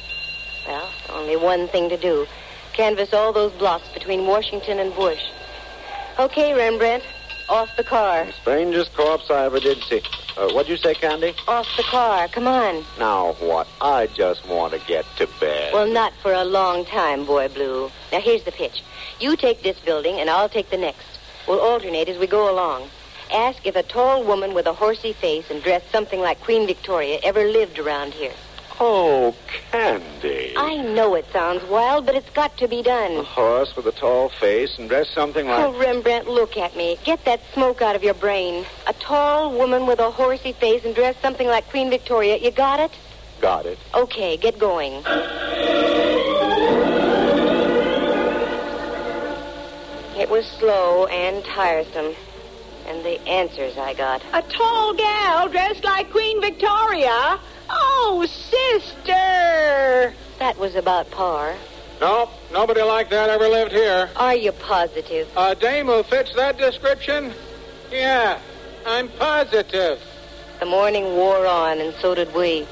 Well, 0.66 0.88
only 1.11 1.37
one 1.37 1.68
thing 1.68 1.88
to 1.88 1.97
do 1.97 2.27
canvass 2.73 3.12
all 3.12 3.33
those 3.33 3.53
blocks 3.53 3.87
between 3.92 4.27
Washington 4.27 4.79
and 4.79 4.95
Bush. 4.95 5.23
Okay, 6.18 6.55
Rembrandt, 6.55 7.05
off 7.49 7.68
the 7.77 7.85
car. 7.85 8.27
Strangest 8.40 8.95
corpse 8.95 9.31
I 9.31 9.45
ever 9.45 9.61
did 9.61 9.83
see. 9.85 10.03
Uh, 10.37 10.49
what'd 10.53 10.71
you 10.71 10.77
say, 10.77 10.95
Candy? 10.95 11.35
Off 11.47 11.68
the 11.77 11.83
car, 11.83 12.27
come 12.29 12.47
on. 12.47 12.85
Now 12.99 13.33
what? 13.35 13.68
I 13.81 14.07
just 14.07 14.47
want 14.47 14.73
to 14.73 14.81
get 14.87 15.05
to 15.16 15.27
bed. 15.38 15.73
Well, 15.75 15.87
not 15.87 16.14
for 16.23 16.33
a 16.33 16.45
long 16.45 16.85
time, 16.85 17.27
Boy 17.27 17.49
Blue. 17.49 17.90
Now, 18.11 18.21
here's 18.21 18.42
the 18.45 18.53
pitch. 18.53 18.83
You 19.21 19.37
take 19.37 19.62
this 19.62 19.79
building, 19.81 20.21
and 20.21 20.31
I'll 20.31 20.49
take 20.49 20.71
the 20.71 20.79
next. 20.79 21.07
We'll 21.47 21.61
alternate 21.61 22.09
as 22.09 22.18
we 22.18 22.27
go 22.27 22.53
along. 22.53 22.88
Ask 23.33 23.66
if 23.66 23.77
a 23.77 23.83
tall 23.83 24.25
woman 24.25 24.55
with 24.55 24.66
a 24.66 24.73
horsey 24.73 25.12
face 25.12 25.51
and 25.51 25.62
dressed 25.62 25.90
something 25.90 26.21
like 26.21 26.40
Queen 26.40 26.66
Victoria 26.66 27.18
ever 27.23 27.45
lived 27.45 27.79
around 27.79 28.14
here. 28.14 28.33
Oh, 28.80 29.35
Candy. 29.70 30.54
I 30.56 30.76
know 30.76 31.14
it 31.14 31.26
sounds 31.32 31.62
wild, 31.64 32.06
but 32.06 32.14
it's 32.14 32.30
got 32.30 32.56
to 32.58 32.68
be 32.68 32.82
done. 32.82 33.12
A 33.18 33.22
horse 33.22 33.76
with 33.76 33.87
a 33.87 33.92
tall 33.92 34.28
face 34.28 34.78
and 34.78 34.88
dressed 34.88 35.14
something 35.14 35.46
like. 35.46 35.64
Oh, 35.64 35.78
Rembrandt, 35.78 36.26
look 36.26 36.56
at 36.56 36.76
me. 36.76 36.98
Get 37.04 37.24
that 37.24 37.40
smoke 37.52 37.82
out 37.82 37.94
of 37.94 38.02
your 38.02 38.14
brain. 38.14 38.64
A 38.87 38.92
tall 38.94 39.52
woman 39.52 39.87
with 39.87 40.00
a 40.00 40.11
horsey 40.11 40.52
face 40.52 40.85
and 40.85 40.94
dressed 40.94 41.20
something 41.22 41.46
like 41.46 41.68
Queen 41.70 41.90
Victoria. 41.90 42.38
You 42.38 42.50
got 42.50 42.80
it? 42.80 42.90
Got 43.40 43.66
it. 43.66 43.78
Okay, 43.94 44.37
get 44.37 44.58
going. 44.58 45.02
It 50.18 50.30
was 50.30 50.46
slow 50.58 51.06
and 51.06 51.44
tiresome. 51.44 52.14
And 52.87 53.04
the 53.04 53.20
answers 53.28 53.78
I 53.78 53.94
got. 53.94 54.22
A 54.32 54.42
tall 54.42 54.92
gal 54.94 55.48
dressed 55.48 55.85
like 55.85 56.11
Queen 56.11 56.40
Victoria. 56.40 57.38
Oh, 57.72 58.26
sister. 58.26 60.14
That 60.38 60.58
was 60.58 60.74
about 60.74 61.11
par. 61.11 61.54
No, 62.00 62.28
nobody 62.52 62.82
like 62.82 63.11
that 63.11 63.30
ever 63.30 63.48
lived 63.48 63.72
here. 63.72 64.11
Are 64.16 64.35
you 64.35 64.52
positive? 64.52 65.28
A 65.37 65.54
dame 65.54 65.87
who 65.87 66.02
fits 66.02 66.35
that 66.35 66.58
description? 66.58 67.32
Yeah, 67.90 68.40
I'm 68.85 69.08
positive. 69.08 70.02
The 70.61 70.66
morning 70.66 71.04
wore 71.16 71.46
on, 71.46 71.80
and 71.80 71.94
so 71.94 72.14
did 72.14 72.35
we. 72.35 72.66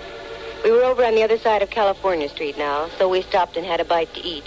We 0.64 0.70
were 0.70 0.82
over 0.82 1.04
on 1.04 1.14
the 1.14 1.22
other 1.22 1.38
side 1.38 1.62
of 1.62 1.70
California 1.70 2.28
Street 2.28 2.58
now, 2.58 2.88
so 2.98 3.08
we 3.08 3.22
stopped 3.22 3.56
and 3.56 3.64
had 3.64 3.80
a 3.80 3.84
bite 3.84 4.12
to 4.14 4.20
eat. 4.20 4.44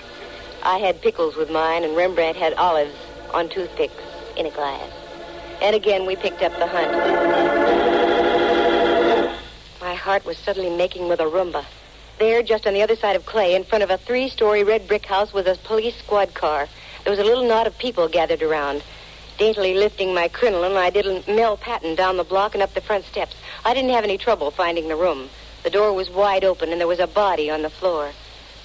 I 0.62 0.78
had 0.78 1.02
pickles 1.02 1.36
with 1.36 1.50
mine, 1.50 1.84
and 1.84 1.96
Rembrandt 1.96 2.38
had 2.38 2.54
olives 2.54 2.96
on 3.34 3.50
toothpicks 3.50 4.04
in 4.38 4.46
a 4.46 4.52
glass. 4.52 4.92
And 5.62 5.76
again, 5.76 6.06
we 6.06 6.16
picked 6.16 6.42
up 6.42 6.54
the 6.60 6.68
hunt. 6.68 7.53
Heart 10.04 10.26
was 10.26 10.38
suddenly 10.38 10.70
making 10.70 11.08
with 11.08 11.22
a 11.22 11.24
rumba. 11.24 11.64
There, 12.20 12.44
just 12.44 12.68
on 12.68 12.74
the 12.74 12.82
other 12.82 12.98
side 12.98 13.16
of 13.16 13.26
Clay, 13.26 13.56
in 13.56 13.64
front 13.64 13.86
of 13.86 13.90
a 13.90 13.98
three-story 13.98 14.66
red 14.66 14.86
brick 14.86 15.06
house, 15.06 15.32
was 15.32 15.48
a 15.48 15.56
police 15.56 15.96
squad 15.96 16.34
car. 16.34 16.68
There 17.04 17.12
was 17.12 17.22
a 17.22 17.24
little 17.24 17.48
knot 17.48 17.68
of 17.68 17.78
people 17.78 18.10
gathered 18.10 18.42
around. 18.42 18.84
Daintily 19.38 19.76
lifting 19.76 20.14
my 20.14 20.28
crinoline, 20.28 20.76
I 20.76 20.90
did 20.90 21.08
a 21.08 21.24
Mel 21.34 21.56
Patton 21.56 21.96
down 21.96 22.18
the 22.18 22.26
block 22.26 22.54
and 22.54 22.62
up 22.62 22.74
the 22.74 22.82
front 22.82 23.06
steps. 23.06 23.34
I 23.64 23.74
didn't 23.74 23.92
have 23.92 24.04
any 24.04 24.18
trouble 24.18 24.52
finding 24.52 24.90
the 24.90 24.98
room. 24.98 25.30
The 25.64 25.70
door 25.70 25.94
was 25.94 26.10
wide 26.10 26.44
open, 26.44 26.74
and 26.74 26.82
there 26.82 26.88
was 26.88 27.00
a 27.00 27.08
body 27.08 27.50
on 27.50 27.62
the 27.62 27.70
floor. 27.70 28.12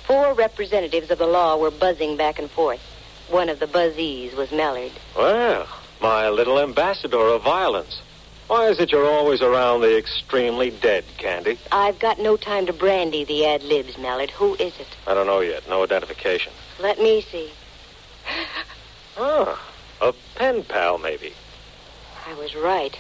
Four 0.09 0.35
representatives 0.35 1.09
of 1.13 1.19
the 1.19 1.27
law 1.29 1.57
were 1.57 1.71
buzzing 1.71 2.17
back 2.17 2.41
and 2.41 2.51
forth. 2.51 2.81
One 3.29 3.49
of 3.49 3.61
the 3.61 3.69
buzzees 3.69 4.35
was 4.35 4.51
Mallard. 4.51 4.91
Well, 5.17 5.69
my 6.01 6.31
little 6.31 6.59
ambassador 6.59 7.29
of 7.29 7.43
violence. 7.45 8.01
Why 8.49 8.69
is 8.69 8.81
it 8.81 8.91
you're 8.93 9.05
always 9.05 9.43
around 9.43 9.83
the 9.83 9.99
extremely 9.99 10.71
dead, 10.71 11.05
Candy? 11.19 11.59
I've 11.71 11.99
got 11.99 12.19
no 12.19 12.39
time 12.39 12.65
to 12.65 12.73
brandy 12.73 13.23
the 13.23 13.45
ad 13.45 13.63
libs, 13.63 13.99
Mallard. 13.99 14.31
Who 14.31 14.55
is 14.55 14.73
it? 14.81 14.87
I 15.07 15.13
don't 15.13 15.27
know 15.27 15.41
yet. 15.41 15.69
No 15.69 15.83
identification. 15.85 16.55
Let 16.81 16.99
me 16.99 17.21
see. 17.21 17.51
Ah, 19.19 19.61
a 20.01 20.15
pen 20.37 20.63
pal, 20.63 20.97
maybe. 20.97 21.35
I 22.27 22.33
was 22.35 22.55
right. 22.55 22.97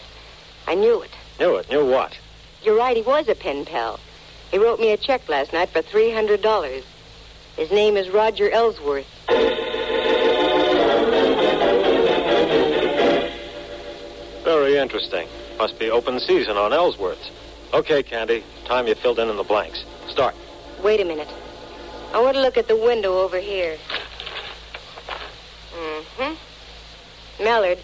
I 0.67 0.75
knew 0.75 1.01
it. 1.01 1.11
Knew 1.41 1.57
it. 1.57 1.71
Knew 1.71 1.87
what? 1.87 2.19
You're 2.63 2.77
right, 2.77 2.97
he 2.97 3.03
was 3.03 3.29
a 3.29 3.35
pen 3.35 3.65
pal. 3.65 4.01
He 4.51 4.59
wrote 4.59 4.81
me 4.81 4.91
a 4.91 4.97
check 4.99 5.29
last 5.29 5.53
night 5.53 5.71
for 5.71 5.81
$300. 5.81 6.83
His 7.57 7.71
name 7.71 7.97
is 7.97 8.11
Roger 8.11 8.51
Ellsworth. 8.51 9.07
Very 14.45 14.77
interesting. 14.77 15.29
Must 15.59 15.79
be 15.79 15.91
open 15.91 16.21
season 16.21 16.57
on 16.57 16.73
Ellsworth's. 16.73 17.31
Okay, 17.75 18.03
Candy. 18.03 18.45
Time 18.65 18.87
you 18.87 18.95
filled 18.95 19.19
in 19.19 19.29
in 19.29 19.37
the 19.37 19.43
blanks. 19.43 19.85
Start. 20.09 20.35
Wait 20.83 21.01
a 21.01 21.05
minute. 21.05 21.29
I 22.15 22.21
want 22.21 22.37
to 22.37 22.43
look 22.43 22.57
at 22.57 22.69
the 22.69 22.77
window 22.77 23.19
over 23.19 23.39
here. 23.39 23.77
Mm-hmm. 25.75 27.45
Mallard, 27.45 27.79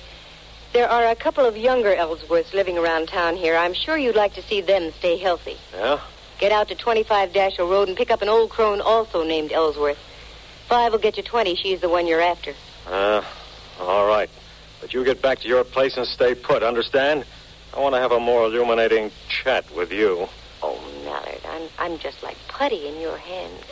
there 0.73 0.89
are 0.89 1.07
a 1.07 1.17
couple 1.17 1.45
of 1.45 1.57
younger 1.57 1.95
Ellsworths 1.95 2.55
living 2.55 2.79
around 2.79 3.09
town 3.09 3.37
here. 3.37 3.57
I'm 3.57 3.75
sure 3.75 3.99
you'd 3.99 4.17
like 4.17 4.35
to 4.35 4.43
see 4.43 4.61
them 4.61 4.93
stay 4.93 5.19
healthy. 5.19 5.57
Yeah? 5.75 6.01
Get 6.39 6.53
out 6.53 6.69
to 6.69 6.75
25 6.75 7.31
Dashiell 7.33 7.69
Road 7.69 7.89
and 7.89 7.97
pick 7.97 8.11
up 8.11 8.23
an 8.23 8.29
old 8.29 8.51
crone 8.51 8.81
also 8.81 9.25
named 9.25 9.53
Ellsworth. 9.53 9.99
Five 10.69 10.93
will 10.93 10.99
get 11.01 11.17
you 11.17 11.23
20. 11.23 11.57
She's 11.57 11.81
the 11.81 11.89
one 11.89 12.07
you're 12.07 12.21
after. 12.21 12.55
Uh, 12.87 13.23
all 13.81 14.07
right. 14.07 14.31
But 14.81 14.95
you 14.95 15.05
get 15.05 15.21
back 15.21 15.41
to 15.41 15.49
your 15.49 15.65
place 15.65 15.97
and 15.97 16.07
stay 16.07 16.35
put, 16.35 16.63
understand? 16.63 17.25
I 17.75 17.81
want 17.81 17.97
to 17.97 18.01
have 18.01 18.13
a 18.13 18.21
more 18.21 18.45
illuminating 18.45 19.11
chat 19.29 19.65
with 19.75 19.91
you. 19.91 20.29
Oh, 20.63 20.81
Mallard, 21.05 21.41
I'm, 21.49 21.69
I'm 21.79 21.99
just 21.99 22.23
like 22.23 22.37
putty 22.47 22.87
in 22.87 23.01
your 23.01 23.19
hands. 23.19 23.65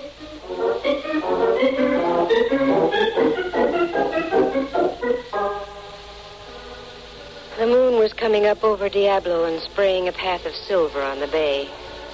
The 7.58 7.66
moon 7.66 8.00
was 8.00 8.12
coming 8.12 8.46
up 8.46 8.64
over 8.64 8.88
Diablo 8.88 9.44
and 9.44 9.60
spraying 9.60 10.08
a 10.08 10.12
path 10.12 10.46
of 10.46 10.54
silver 10.56 11.00
on 11.00 11.20
the 11.20 11.28
bay. 11.28 11.68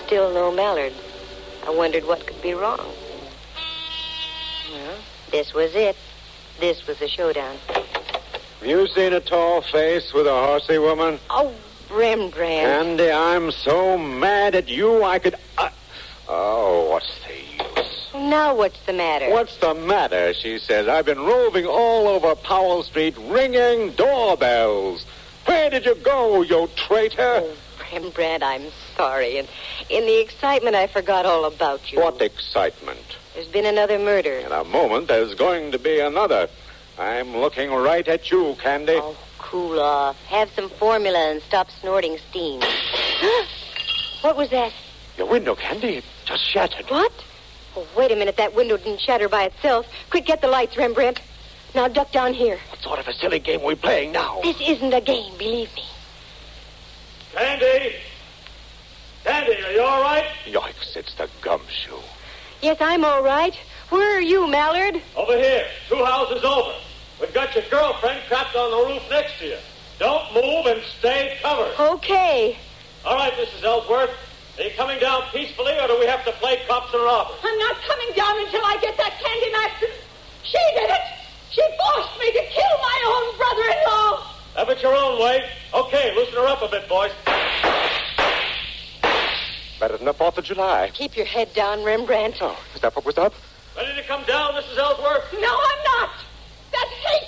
Still 0.05 0.31
no 0.35 0.53
Mallard. 0.53 0.93
I 1.67 1.71
wondered 1.71 2.07
what 2.07 2.27
could 2.27 2.43
be 2.43 2.53
wrong. 2.53 2.93
Well, 4.73 4.99
this 5.31 5.55
was 5.55 5.75
it. 5.75 5.97
This 6.61 6.87
was 6.87 6.99
the 6.99 7.09
showdown. 7.09 7.57
Have 7.69 8.69
you 8.69 8.87
seen 8.89 9.15
a 9.15 9.21
tall 9.21 9.63
face 9.63 10.13
with 10.13 10.27
a 10.27 10.31
horsey 10.31 10.77
woman? 10.77 11.19
Oh, 11.31 11.55
Rembrandt. 11.91 12.67
Andy, 12.67 13.11
I'm 13.11 13.51
so 13.51 13.97
mad 13.97 14.55
at 14.55 14.69
you 14.69 15.03
I 15.05 15.19
could. 15.19 15.37
Uh... 15.57 15.71
Oh, 16.29 16.91
what's 16.91 17.11
the 17.27 17.35
use? 17.35 18.09
Now 18.15 18.55
what's 18.55 18.81
the 18.85 18.93
matter? 18.93 19.31
What's 19.31 19.57
the 19.59 19.75
matter? 19.75 20.35
She 20.35 20.59
says. 20.59 20.89
I've 20.89 21.07
been 21.07 21.21
roving 21.21 21.67
all 21.67 22.09
over 22.09 22.35
Powell 22.35 22.83
Street 22.83 23.17
ringing 23.19 23.93
doorbells. 23.93 25.05
Where 25.47 25.71
did 25.71 25.87
you 25.87 25.95
go, 25.95 26.43
you 26.43 26.69
traitor? 26.77 27.43
Oh, 27.43 27.57
Rembrandt, 27.91 28.43
I'm 28.43 28.65
sorry. 28.97 29.39
And 29.39 29.49
in 29.89 30.05
the 30.05 30.21
excitement, 30.21 30.77
I 30.77 30.87
forgot 30.87 31.25
all 31.25 31.47
about 31.47 31.91
you. 31.91 32.01
What 32.01 32.21
excitement. 32.21 33.17
There's 33.35 33.49
been 33.49 33.65
another 33.65 33.99
murder. 33.99 34.33
In 34.33 34.53
a 34.53 34.65
moment, 34.65 35.09
there's 35.09 35.35
going 35.35 35.73
to 35.73 35.79
be 35.79 36.01
another. 36.01 36.49
I'm 36.99 37.37
looking 37.37 37.71
right 37.71 38.07
at 38.07 38.31
you, 38.31 38.57
Candy. 38.61 38.97
Oh, 38.97 39.17
cool 39.49 39.81
off. 39.81 40.23
Have 40.27 40.51
some 40.51 40.69
formula 40.69 41.19
and 41.31 41.43
stop 41.43 41.71
snorting 41.71 42.19
steam. 42.31 42.61
what 44.21 44.37
was 44.37 44.51
that? 44.51 44.73
Your 45.17 45.27
window, 45.27 45.55
Candy. 45.55 46.03
just 46.27 46.45
shattered. 46.45 46.85
What? 46.91 47.13
Oh, 47.75 47.87
wait 47.97 48.13
a 48.13 48.17
minute. 48.17 48.37
That 48.37 48.55
window 48.55 48.77
didn't 48.77 49.01
shatter 49.01 49.29
by 49.29 49.45
itself. 49.45 49.87
Quick, 50.11 50.27
get 50.27 50.43
the 50.43 50.49
lights, 50.49 50.77
Rembrandt. 50.77 51.21
Now 51.75 51.89
duck 51.89 52.13
down 52.13 52.35
here. 52.35 52.59
What 52.69 52.83
sort 52.83 52.99
of 52.99 53.09
a 53.09 53.15
silly 53.15 53.39
game 53.39 53.61
are 53.61 53.67
we 53.67 53.75
playing 53.75 54.13
now? 54.13 54.41
This 54.43 54.61
isn't 54.61 54.93
a 54.93 55.01
game, 55.01 55.37
believe 55.39 55.75
me. 55.75 55.85
Candy! 57.35 57.97
Candy, 59.25 59.63
are 59.65 59.73
you 59.73 59.81
all 59.81 60.03
right? 60.03 60.27
Yikes, 60.45 60.97
it's 60.97 61.15
the 61.15 61.29
gumshoe. 61.41 62.01
Yes, 62.61 62.79
I'm 62.81 63.05
all 63.05 63.23
right. 63.23 63.55
Where 63.89 64.19
are 64.19 64.21
you, 64.21 64.47
Mallard? 64.47 65.01
Over 65.17 65.37
here, 65.37 65.67
two 65.89 66.05
houses 66.05 66.45
over. 66.45 66.75
We've 67.21 67.35
got 67.35 67.55
your 67.55 67.65
girlfriend 67.71 68.21
trapped 68.29 68.55
on 68.55 68.71
the 68.71 68.95
roof 68.95 69.03
next 69.11 69.39
to 69.41 69.47
you. 69.47 69.59
Don't 69.99 70.33
move 70.33 70.67
and 70.67 70.81
stay 70.99 71.37
covered. 71.43 71.75
Okay. 71.79 72.57
All 73.05 73.17
right, 73.17 73.33
Mrs. 73.33 73.65
Ellsworth. 73.65 74.11
Are 74.59 74.63
you 74.63 74.71
coming 74.77 74.99
down 74.99 75.23
peacefully, 75.33 75.79
or 75.79 75.87
do 75.87 75.99
we 75.99 76.07
have 76.07 76.25
to 76.25 76.33
play 76.33 76.59
cops 76.67 76.93
and 76.93 77.03
robbers? 77.03 77.37
I'm 77.43 77.59
not 77.59 77.77
coming 77.87 78.09
down 78.15 78.39
until 78.41 78.65
I 78.65 78.79
get 78.81 78.97
that 78.97 79.19
Candy 79.23 79.53
Matson. 79.53 79.89
She 80.43 80.59
did 80.75 80.91
it. 80.91 81.01
She 81.51 81.63
forced 81.63 82.19
me 82.19 82.33
to 82.33 82.43
kill 82.51 82.79
my 82.83 82.99
own 83.07 83.37
brother-in-law. 83.39 84.35
Have 84.57 84.69
it 84.71 84.83
your 84.83 84.95
own 84.95 85.21
way. 85.21 85.49
Okay, 85.75 86.15
loosen 86.15 86.35
her 86.35 86.47
up 86.47 86.63
a 86.63 86.69
bit, 86.69 86.89
boys. 86.89 87.13
Better 89.79 89.97
than 89.97 90.07
the 90.07 90.15
4th 90.15 90.39
of 90.39 90.45
July. 90.45 90.91
Keep 90.93 91.17
your 91.17 91.27
head 91.27 91.53
down, 91.55 91.85
Rembrandt. 91.85 92.39
Oh, 92.41 92.59
is 92.75 92.81
that 92.81 92.95
what 92.97 93.05
was 93.05 93.17
up? 93.17 93.33
Ready 93.77 93.95
to 93.95 94.03
come 94.09 94.25
down, 94.25 94.55
Mrs. 94.55 94.77
Ellsworth? 94.77 95.33
No, 95.41 95.57
I'm 95.57 95.85
not. 95.85 96.11
That 96.79 96.93
hateful 97.11 97.28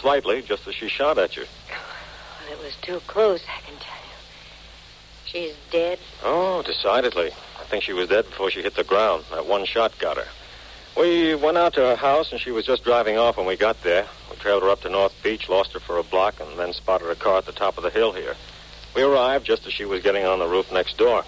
slightly 0.00 0.42
just 0.42 0.66
as 0.66 0.74
she 0.74 0.88
shot 0.88 1.18
at 1.18 1.36
you. 1.36 1.44
Well, 1.68 2.58
it 2.58 2.64
was 2.64 2.74
too 2.76 3.00
close, 3.06 3.42
I 3.44 3.60
can 3.60 3.78
tell 3.78 3.96
you. 3.96 4.10
She's 5.26 5.54
dead. 5.70 5.98
Oh, 6.24 6.62
decidedly. 6.62 7.30
I 7.60 7.64
think 7.64 7.84
she 7.84 7.92
was 7.92 8.08
dead 8.08 8.24
before 8.24 8.50
she 8.50 8.62
hit 8.62 8.74
the 8.74 8.84
ground. 8.84 9.24
That 9.30 9.46
one 9.46 9.64
shot 9.64 9.96
got 9.98 10.16
her. 10.16 10.26
We 10.96 11.34
went 11.36 11.56
out 11.56 11.74
to 11.74 11.80
her 11.80 11.96
house, 11.96 12.32
and 12.32 12.40
she 12.40 12.50
was 12.50 12.66
just 12.66 12.82
driving 12.82 13.16
off 13.16 13.36
when 13.36 13.46
we 13.46 13.56
got 13.56 13.80
there. 13.82 14.06
We 14.28 14.36
trailed 14.36 14.62
her 14.62 14.70
up 14.70 14.80
to 14.82 14.88
North 14.88 15.14
Beach, 15.22 15.48
lost 15.48 15.72
her 15.74 15.80
for 15.80 15.98
a 15.98 16.02
block, 16.02 16.40
and 16.40 16.58
then 16.58 16.72
spotted 16.72 17.08
a 17.08 17.14
car 17.14 17.38
at 17.38 17.46
the 17.46 17.52
top 17.52 17.78
of 17.78 17.84
the 17.84 17.90
hill 17.90 18.12
here. 18.12 18.34
We 18.96 19.02
arrived 19.02 19.46
just 19.46 19.66
as 19.66 19.72
she 19.72 19.84
was 19.84 20.02
getting 20.02 20.24
on 20.24 20.40
the 20.40 20.48
roof 20.48 20.72
next 20.72 20.96
door. 20.98 21.24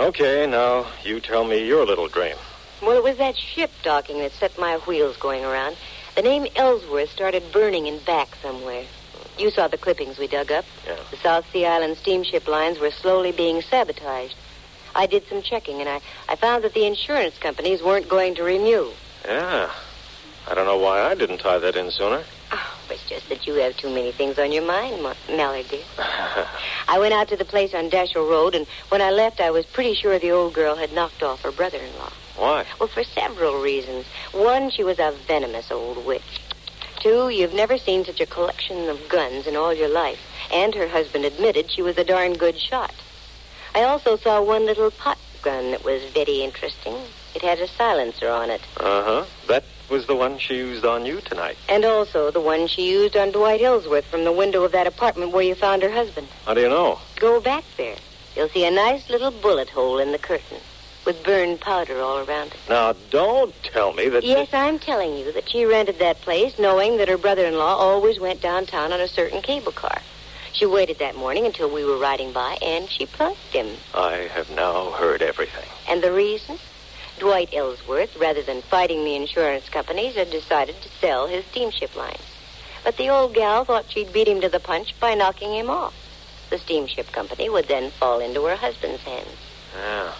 Okay, 0.00 0.46
now 0.46 0.86
you 1.04 1.20
tell 1.20 1.44
me 1.44 1.64
your 1.64 1.86
little 1.86 2.08
dream. 2.08 2.34
Well, 2.82 2.96
it 2.96 3.04
was 3.04 3.18
that 3.18 3.36
ship 3.36 3.70
docking 3.84 4.18
that 4.18 4.32
set 4.32 4.58
my 4.58 4.78
wheels 4.78 5.16
going 5.16 5.44
around. 5.44 5.76
The 6.14 6.22
name 6.22 6.46
Ellsworth 6.54 7.10
started 7.10 7.42
burning 7.52 7.86
in 7.86 7.98
back 8.00 8.36
somewhere. 8.40 8.84
You 9.36 9.50
saw 9.50 9.66
the 9.66 9.76
clippings 9.76 10.16
we 10.16 10.28
dug 10.28 10.52
up. 10.52 10.64
Yeah. 10.86 10.96
The 11.10 11.16
South 11.16 11.50
Sea 11.52 11.66
Island 11.66 11.96
steamship 11.96 12.46
lines 12.46 12.78
were 12.78 12.92
slowly 12.92 13.32
being 13.32 13.62
sabotaged. 13.62 14.36
I 14.94 15.06
did 15.06 15.26
some 15.26 15.42
checking, 15.42 15.80
and 15.80 15.88
I, 15.88 16.00
I 16.28 16.36
found 16.36 16.62
that 16.62 16.72
the 16.72 16.86
insurance 16.86 17.36
companies 17.38 17.82
weren't 17.82 18.08
going 18.08 18.36
to 18.36 18.44
renew. 18.44 18.90
Yeah. 19.24 19.72
I 20.46 20.54
don't 20.54 20.66
know 20.66 20.78
why 20.78 21.00
I 21.02 21.14
didn't 21.16 21.38
tie 21.38 21.58
that 21.58 21.74
in 21.74 21.90
sooner. 21.90 22.22
Oh, 22.52 22.78
it's 22.90 23.08
just 23.08 23.28
that 23.28 23.46
you 23.46 23.54
have 23.54 23.76
too 23.76 23.92
many 23.92 24.12
things 24.12 24.38
on 24.38 24.52
your 24.52 24.64
mind, 24.64 25.02
Ma- 25.02 25.14
Mallard, 25.28 25.66
dear. 25.68 25.82
I 26.86 26.98
went 27.00 27.14
out 27.14 27.28
to 27.28 27.36
the 27.36 27.44
place 27.44 27.74
on 27.74 27.90
Dashiell 27.90 28.28
Road, 28.28 28.54
and 28.54 28.68
when 28.90 29.02
I 29.02 29.10
left, 29.10 29.40
I 29.40 29.50
was 29.50 29.64
pretty 29.66 29.94
sure 29.94 30.16
the 30.20 30.30
old 30.30 30.54
girl 30.54 30.76
had 30.76 30.92
knocked 30.92 31.24
off 31.24 31.42
her 31.42 31.50
brother-in-law. 31.50 32.12
Why? 32.36 32.64
Well, 32.78 32.88
for 32.88 33.04
several 33.04 33.60
reasons. 33.62 34.06
One, 34.32 34.70
she 34.70 34.82
was 34.82 34.98
a 34.98 35.14
venomous 35.26 35.70
old 35.70 36.04
witch. 36.04 36.40
Two, 37.00 37.28
you've 37.28 37.54
never 37.54 37.78
seen 37.78 38.04
such 38.04 38.20
a 38.20 38.26
collection 38.26 38.88
of 38.88 39.08
guns 39.08 39.46
in 39.46 39.56
all 39.56 39.72
your 39.72 39.88
life. 39.88 40.20
And 40.52 40.74
her 40.74 40.88
husband 40.88 41.24
admitted 41.24 41.70
she 41.70 41.82
was 41.82 41.96
a 41.98 42.04
darn 42.04 42.34
good 42.34 42.58
shot. 42.58 42.92
I 43.74 43.82
also 43.82 44.16
saw 44.16 44.42
one 44.42 44.66
little 44.66 44.90
pot 44.90 45.18
gun 45.42 45.72
that 45.72 45.84
was 45.84 46.02
very 46.12 46.42
interesting. 46.42 46.96
It 47.34 47.42
had 47.42 47.58
a 47.58 47.68
silencer 47.68 48.30
on 48.30 48.50
it. 48.50 48.62
Uh 48.78 49.02
huh. 49.04 49.24
That 49.48 49.64
was 49.90 50.06
the 50.06 50.14
one 50.16 50.38
she 50.38 50.56
used 50.56 50.84
on 50.84 51.04
you 51.04 51.20
tonight. 51.20 51.58
And 51.68 51.84
also 51.84 52.30
the 52.30 52.40
one 52.40 52.66
she 52.66 52.90
used 52.90 53.16
on 53.16 53.32
Dwight 53.32 53.60
Ellsworth 53.60 54.06
from 54.06 54.24
the 54.24 54.32
window 54.32 54.64
of 54.64 54.72
that 54.72 54.86
apartment 54.86 55.32
where 55.32 55.42
you 55.42 55.54
found 55.54 55.82
her 55.82 55.90
husband. 55.90 56.28
How 56.46 56.54
do 56.54 56.62
you 56.62 56.68
know? 56.68 56.98
Go 57.16 57.40
back 57.40 57.64
there. 57.76 57.96
You'll 58.34 58.48
see 58.48 58.64
a 58.64 58.70
nice 58.70 59.10
little 59.10 59.30
bullet 59.30 59.68
hole 59.68 59.98
in 59.98 60.12
the 60.12 60.18
curtain 60.18 60.58
with 61.04 61.22
burned 61.22 61.60
powder 61.60 62.00
all 62.00 62.18
around 62.26 62.48
it. 62.48 62.60
Now, 62.68 62.94
don't 63.10 63.54
tell 63.62 63.92
me 63.92 64.08
that. 64.08 64.24
Yes, 64.24 64.48
I'm 64.52 64.78
telling 64.78 65.16
you 65.16 65.32
that 65.32 65.48
she 65.48 65.64
rented 65.64 65.98
that 65.98 66.20
place 66.20 66.58
knowing 66.58 66.96
that 66.98 67.08
her 67.08 67.18
brother-in-law 67.18 67.76
always 67.76 68.18
went 68.18 68.40
downtown 68.40 68.92
on 68.92 69.00
a 69.00 69.08
certain 69.08 69.42
cable 69.42 69.72
car. 69.72 70.00
She 70.52 70.66
waited 70.66 71.00
that 71.00 71.16
morning 71.16 71.46
until 71.46 71.68
we 71.68 71.84
were 71.84 71.98
riding 71.98 72.32
by, 72.32 72.56
and 72.62 72.88
she 72.88 73.06
plunked 73.06 73.40
him. 73.52 73.76
I 73.92 74.28
have 74.32 74.48
now 74.50 74.92
heard 74.92 75.20
everything. 75.20 75.68
And 75.88 76.02
the 76.02 76.12
reason? 76.12 76.58
Dwight 77.18 77.50
Ellsworth, 77.52 78.16
rather 78.16 78.42
than 78.42 78.62
fighting 78.62 79.04
the 79.04 79.16
insurance 79.16 79.68
companies, 79.68 80.14
had 80.14 80.30
decided 80.30 80.80
to 80.82 80.88
sell 81.00 81.26
his 81.26 81.44
steamship 81.46 81.94
lines. 81.96 82.22
But 82.84 82.96
the 82.96 83.08
old 83.08 83.34
gal 83.34 83.64
thought 83.64 83.90
she'd 83.90 84.12
beat 84.12 84.28
him 84.28 84.40
to 84.42 84.48
the 84.48 84.60
punch 84.60 84.98
by 85.00 85.14
knocking 85.14 85.52
him 85.54 85.70
off. 85.70 85.94
The 86.50 86.58
steamship 86.58 87.10
company 87.12 87.48
would 87.48 87.66
then 87.66 87.90
fall 87.90 88.20
into 88.20 88.44
her 88.44 88.56
husband's 88.56 89.02
hands. 89.02 89.36
Yeah. 89.76 90.12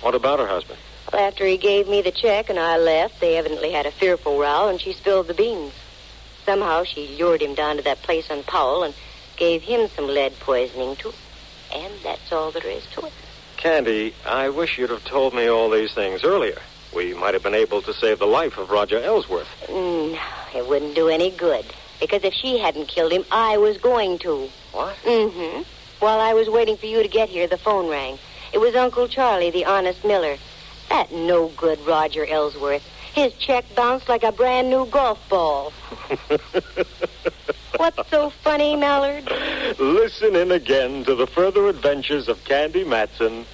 What 0.00 0.14
about 0.14 0.38
her 0.38 0.46
husband? 0.46 0.78
Well, 1.12 1.26
after 1.26 1.46
he 1.46 1.56
gave 1.56 1.88
me 1.88 2.02
the 2.02 2.10
check 2.10 2.50
and 2.50 2.58
I 2.58 2.78
left, 2.78 3.20
they 3.20 3.36
evidently 3.36 3.70
had 3.72 3.86
a 3.86 3.90
fearful 3.90 4.38
row, 4.38 4.68
and 4.68 4.80
she 4.80 4.92
spilled 4.92 5.28
the 5.28 5.34
beans. 5.34 5.72
Somehow 6.44 6.84
she 6.84 7.16
lured 7.18 7.42
him 7.42 7.54
down 7.54 7.76
to 7.76 7.82
that 7.82 8.02
place 8.02 8.30
on 8.30 8.42
Powell 8.42 8.84
and 8.84 8.94
gave 9.36 9.62
him 9.62 9.88
some 9.88 10.06
lead 10.06 10.38
poisoning, 10.40 10.96
too. 10.96 11.12
And 11.74 11.92
that's 12.02 12.32
all 12.32 12.50
there 12.50 12.66
is 12.66 12.86
to 12.92 13.06
it. 13.06 13.12
Candy, 13.56 14.14
I 14.24 14.48
wish 14.48 14.78
you'd 14.78 14.90
have 14.90 15.04
told 15.04 15.34
me 15.34 15.48
all 15.48 15.70
these 15.70 15.92
things 15.92 16.24
earlier. 16.24 16.58
We 16.94 17.14
might 17.14 17.34
have 17.34 17.42
been 17.42 17.54
able 17.54 17.82
to 17.82 17.92
save 17.92 18.18
the 18.18 18.26
life 18.26 18.58
of 18.58 18.70
Roger 18.70 19.00
Ellsworth. 19.00 19.48
Mm, 19.66 20.18
it 20.54 20.68
wouldn't 20.68 20.94
do 20.94 21.08
any 21.08 21.30
good. 21.30 21.64
Because 22.00 22.22
if 22.24 22.34
she 22.34 22.58
hadn't 22.58 22.88
killed 22.88 23.12
him, 23.12 23.24
I 23.30 23.58
was 23.58 23.78
going 23.78 24.18
to. 24.20 24.50
What? 24.72 24.96
Mm-hmm. 25.04 25.62
While 25.98 26.20
I 26.20 26.34
was 26.34 26.48
waiting 26.48 26.76
for 26.76 26.86
you 26.86 27.02
to 27.02 27.08
get 27.08 27.28
here, 27.28 27.46
the 27.46 27.58
phone 27.58 27.88
rang. 27.88 28.18
It 28.56 28.60
was 28.60 28.74
Uncle 28.74 29.06
Charlie, 29.06 29.50
the 29.50 29.66
honest 29.66 30.02
miller. 30.02 30.38
That 30.88 31.12
no-good 31.12 31.78
Roger 31.80 32.24
Ellsworth. 32.24 32.82
His 33.14 33.34
check 33.34 33.66
bounced 33.74 34.08
like 34.08 34.22
a 34.22 34.32
brand 34.32 34.70
new 34.70 34.86
golf 34.86 35.20
ball. 35.28 35.74
What's 37.76 38.08
so 38.08 38.30
funny, 38.30 38.74
Mallard? 38.74 39.30
Listen 39.78 40.34
in 40.34 40.52
again 40.52 41.04
to 41.04 41.14
the 41.14 41.26
further 41.26 41.68
adventures 41.68 42.28
of 42.28 42.42
Candy 42.46 42.82
Matson, 42.82 43.44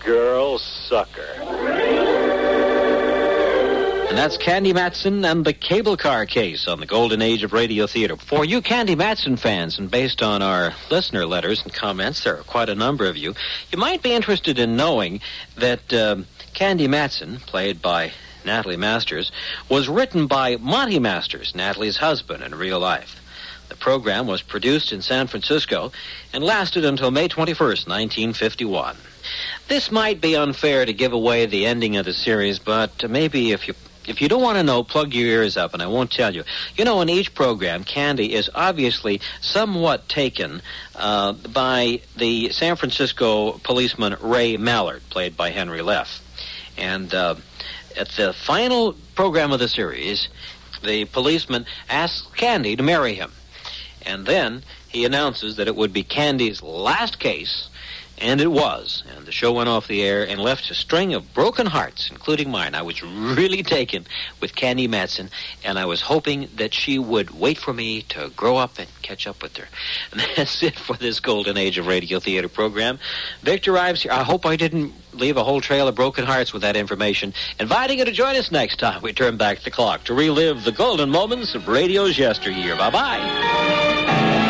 Girl 0.00 0.58
Sucker. 0.58 1.36
And 4.08 4.16
that's 4.16 4.38
Candy 4.38 4.72
Matson 4.72 5.22
and 5.26 5.44
the 5.44 5.52
cable 5.52 5.94
car 5.98 6.24
case 6.24 6.66
on 6.66 6.80
the 6.80 6.86
golden 6.86 7.20
age 7.20 7.42
of 7.42 7.52
radio 7.52 7.86
theater. 7.86 8.16
For 8.16 8.42
you 8.42 8.62
Candy 8.62 8.96
Matson 8.96 9.36
fans, 9.36 9.78
and 9.78 9.90
based 9.90 10.22
on 10.22 10.40
our 10.40 10.72
listener 10.90 11.26
letters 11.26 11.62
and 11.62 11.74
comments, 11.74 12.24
there 12.24 12.38
are 12.38 12.42
quite 12.42 12.70
a 12.70 12.74
number 12.74 13.04
of 13.04 13.18
you, 13.18 13.34
you 13.70 13.76
might 13.76 14.02
be 14.02 14.14
interested 14.14 14.58
in 14.58 14.76
knowing 14.76 15.20
that 15.58 15.92
um, 15.92 16.26
Candy 16.54 16.88
Matson, 16.88 17.36
played 17.40 17.82
by 17.82 18.12
Natalie 18.46 18.78
Masters, 18.78 19.30
was 19.68 19.90
written 19.90 20.26
by 20.26 20.56
Monty 20.56 20.98
Masters, 20.98 21.54
Natalie's 21.54 21.98
husband 21.98 22.42
in 22.42 22.54
real 22.54 22.80
life. 22.80 23.20
The 23.68 23.76
program 23.76 24.26
was 24.26 24.40
produced 24.40 24.90
in 24.90 25.02
San 25.02 25.26
Francisco 25.26 25.92
and 26.32 26.42
lasted 26.42 26.82
until 26.82 27.10
May 27.10 27.28
21st, 27.28 27.86
1951. 27.86 28.96
This 29.68 29.92
might 29.92 30.22
be 30.22 30.34
unfair 30.34 30.86
to 30.86 30.92
give 30.94 31.12
away 31.12 31.44
the 31.44 31.66
ending 31.66 31.98
of 31.98 32.06
the 32.06 32.14
series, 32.14 32.58
but 32.58 33.08
maybe 33.10 33.52
if 33.52 33.68
you 33.68 33.74
if 34.08 34.22
you 34.22 34.28
don't 34.28 34.42
want 34.42 34.56
to 34.56 34.62
know, 34.62 34.82
plug 34.82 35.12
your 35.14 35.26
ears 35.26 35.56
up, 35.56 35.74
and 35.74 35.82
I 35.82 35.86
won't 35.86 36.10
tell 36.10 36.34
you. 36.34 36.44
You 36.76 36.84
know, 36.84 37.00
in 37.00 37.08
each 37.08 37.34
program, 37.34 37.84
Candy 37.84 38.34
is 38.34 38.50
obviously 38.54 39.20
somewhat 39.40 40.08
taken 40.08 40.62
uh, 40.96 41.34
by 41.34 42.00
the 42.16 42.50
San 42.50 42.76
Francisco 42.76 43.52
policeman 43.58 44.16
Ray 44.20 44.56
Mallard, 44.56 45.02
played 45.10 45.36
by 45.36 45.50
Henry 45.50 45.82
Leff. 45.82 46.22
And 46.76 47.12
uh, 47.12 47.34
at 47.96 48.08
the 48.10 48.32
final 48.32 48.94
program 49.14 49.52
of 49.52 49.58
the 49.58 49.68
series, 49.68 50.28
the 50.82 51.04
policeman 51.06 51.66
asks 51.88 52.26
Candy 52.34 52.76
to 52.76 52.82
marry 52.82 53.14
him. 53.14 53.32
And 54.06 54.24
then 54.24 54.62
he 54.88 55.04
announces 55.04 55.56
that 55.56 55.68
it 55.68 55.76
would 55.76 55.92
be 55.92 56.02
Candy's 56.02 56.62
last 56.62 57.18
case 57.18 57.68
And 58.20 58.40
it 58.40 58.50
was. 58.50 59.04
And 59.14 59.26
the 59.26 59.32
show 59.32 59.52
went 59.52 59.68
off 59.68 59.86
the 59.86 60.02
air 60.02 60.26
and 60.26 60.40
left 60.40 60.70
a 60.70 60.74
string 60.74 61.14
of 61.14 61.32
broken 61.34 61.66
hearts, 61.66 62.10
including 62.10 62.50
mine. 62.50 62.74
I 62.74 62.82
was 62.82 63.02
really 63.02 63.62
taken 63.62 64.06
with 64.40 64.54
Candy 64.54 64.88
Matson, 64.88 65.30
and 65.64 65.78
I 65.78 65.84
was 65.84 66.00
hoping 66.00 66.48
that 66.56 66.74
she 66.74 66.98
would 66.98 67.30
wait 67.30 67.58
for 67.58 67.72
me 67.72 68.02
to 68.02 68.30
grow 68.36 68.56
up 68.56 68.78
and 68.78 68.88
catch 69.02 69.26
up 69.26 69.42
with 69.42 69.56
her. 69.56 69.68
And 70.12 70.20
that's 70.36 70.62
it 70.62 70.78
for 70.78 70.96
this 70.96 71.20
Golden 71.20 71.56
Age 71.56 71.78
of 71.78 71.86
Radio 71.86 72.18
Theater 72.18 72.48
program. 72.48 72.98
Victor 73.42 73.78
Ives 73.78 74.02
here. 74.02 74.12
I 74.12 74.22
hope 74.22 74.44
I 74.46 74.56
didn't 74.56 74.92
leave 75.12 75.36
a 75.36 75.44
whole 75.44 75.60
trail 75.60 75.88
of 75.88 75.94
broken 75.94 76.24
hearts 76.24 76.52
with 76.52 76.62
that 76.62 76.76
information. 76.76 77.32
Inviting 77.60 77.98
you 77.98 78.04
to 78.04 78.12
join 78.12 78.36
us 78.36 78.50
next 78.50 78.78
time 78.78 79.02
we 79.02 79.12
turn 79.12 79.36
back 79.36 79.60
the 79.60 79.70
clock 79.70 80.04
to 80.04 80.14
relive 80.14 80.64
the 80.64 80.72
golden 80.72 81.10
moments 81.10 81.54
of 81.54 81.68
radio's 81.68 82.18
yesteryear. 82.18 82.76
Bye-bye. 82.76 84.47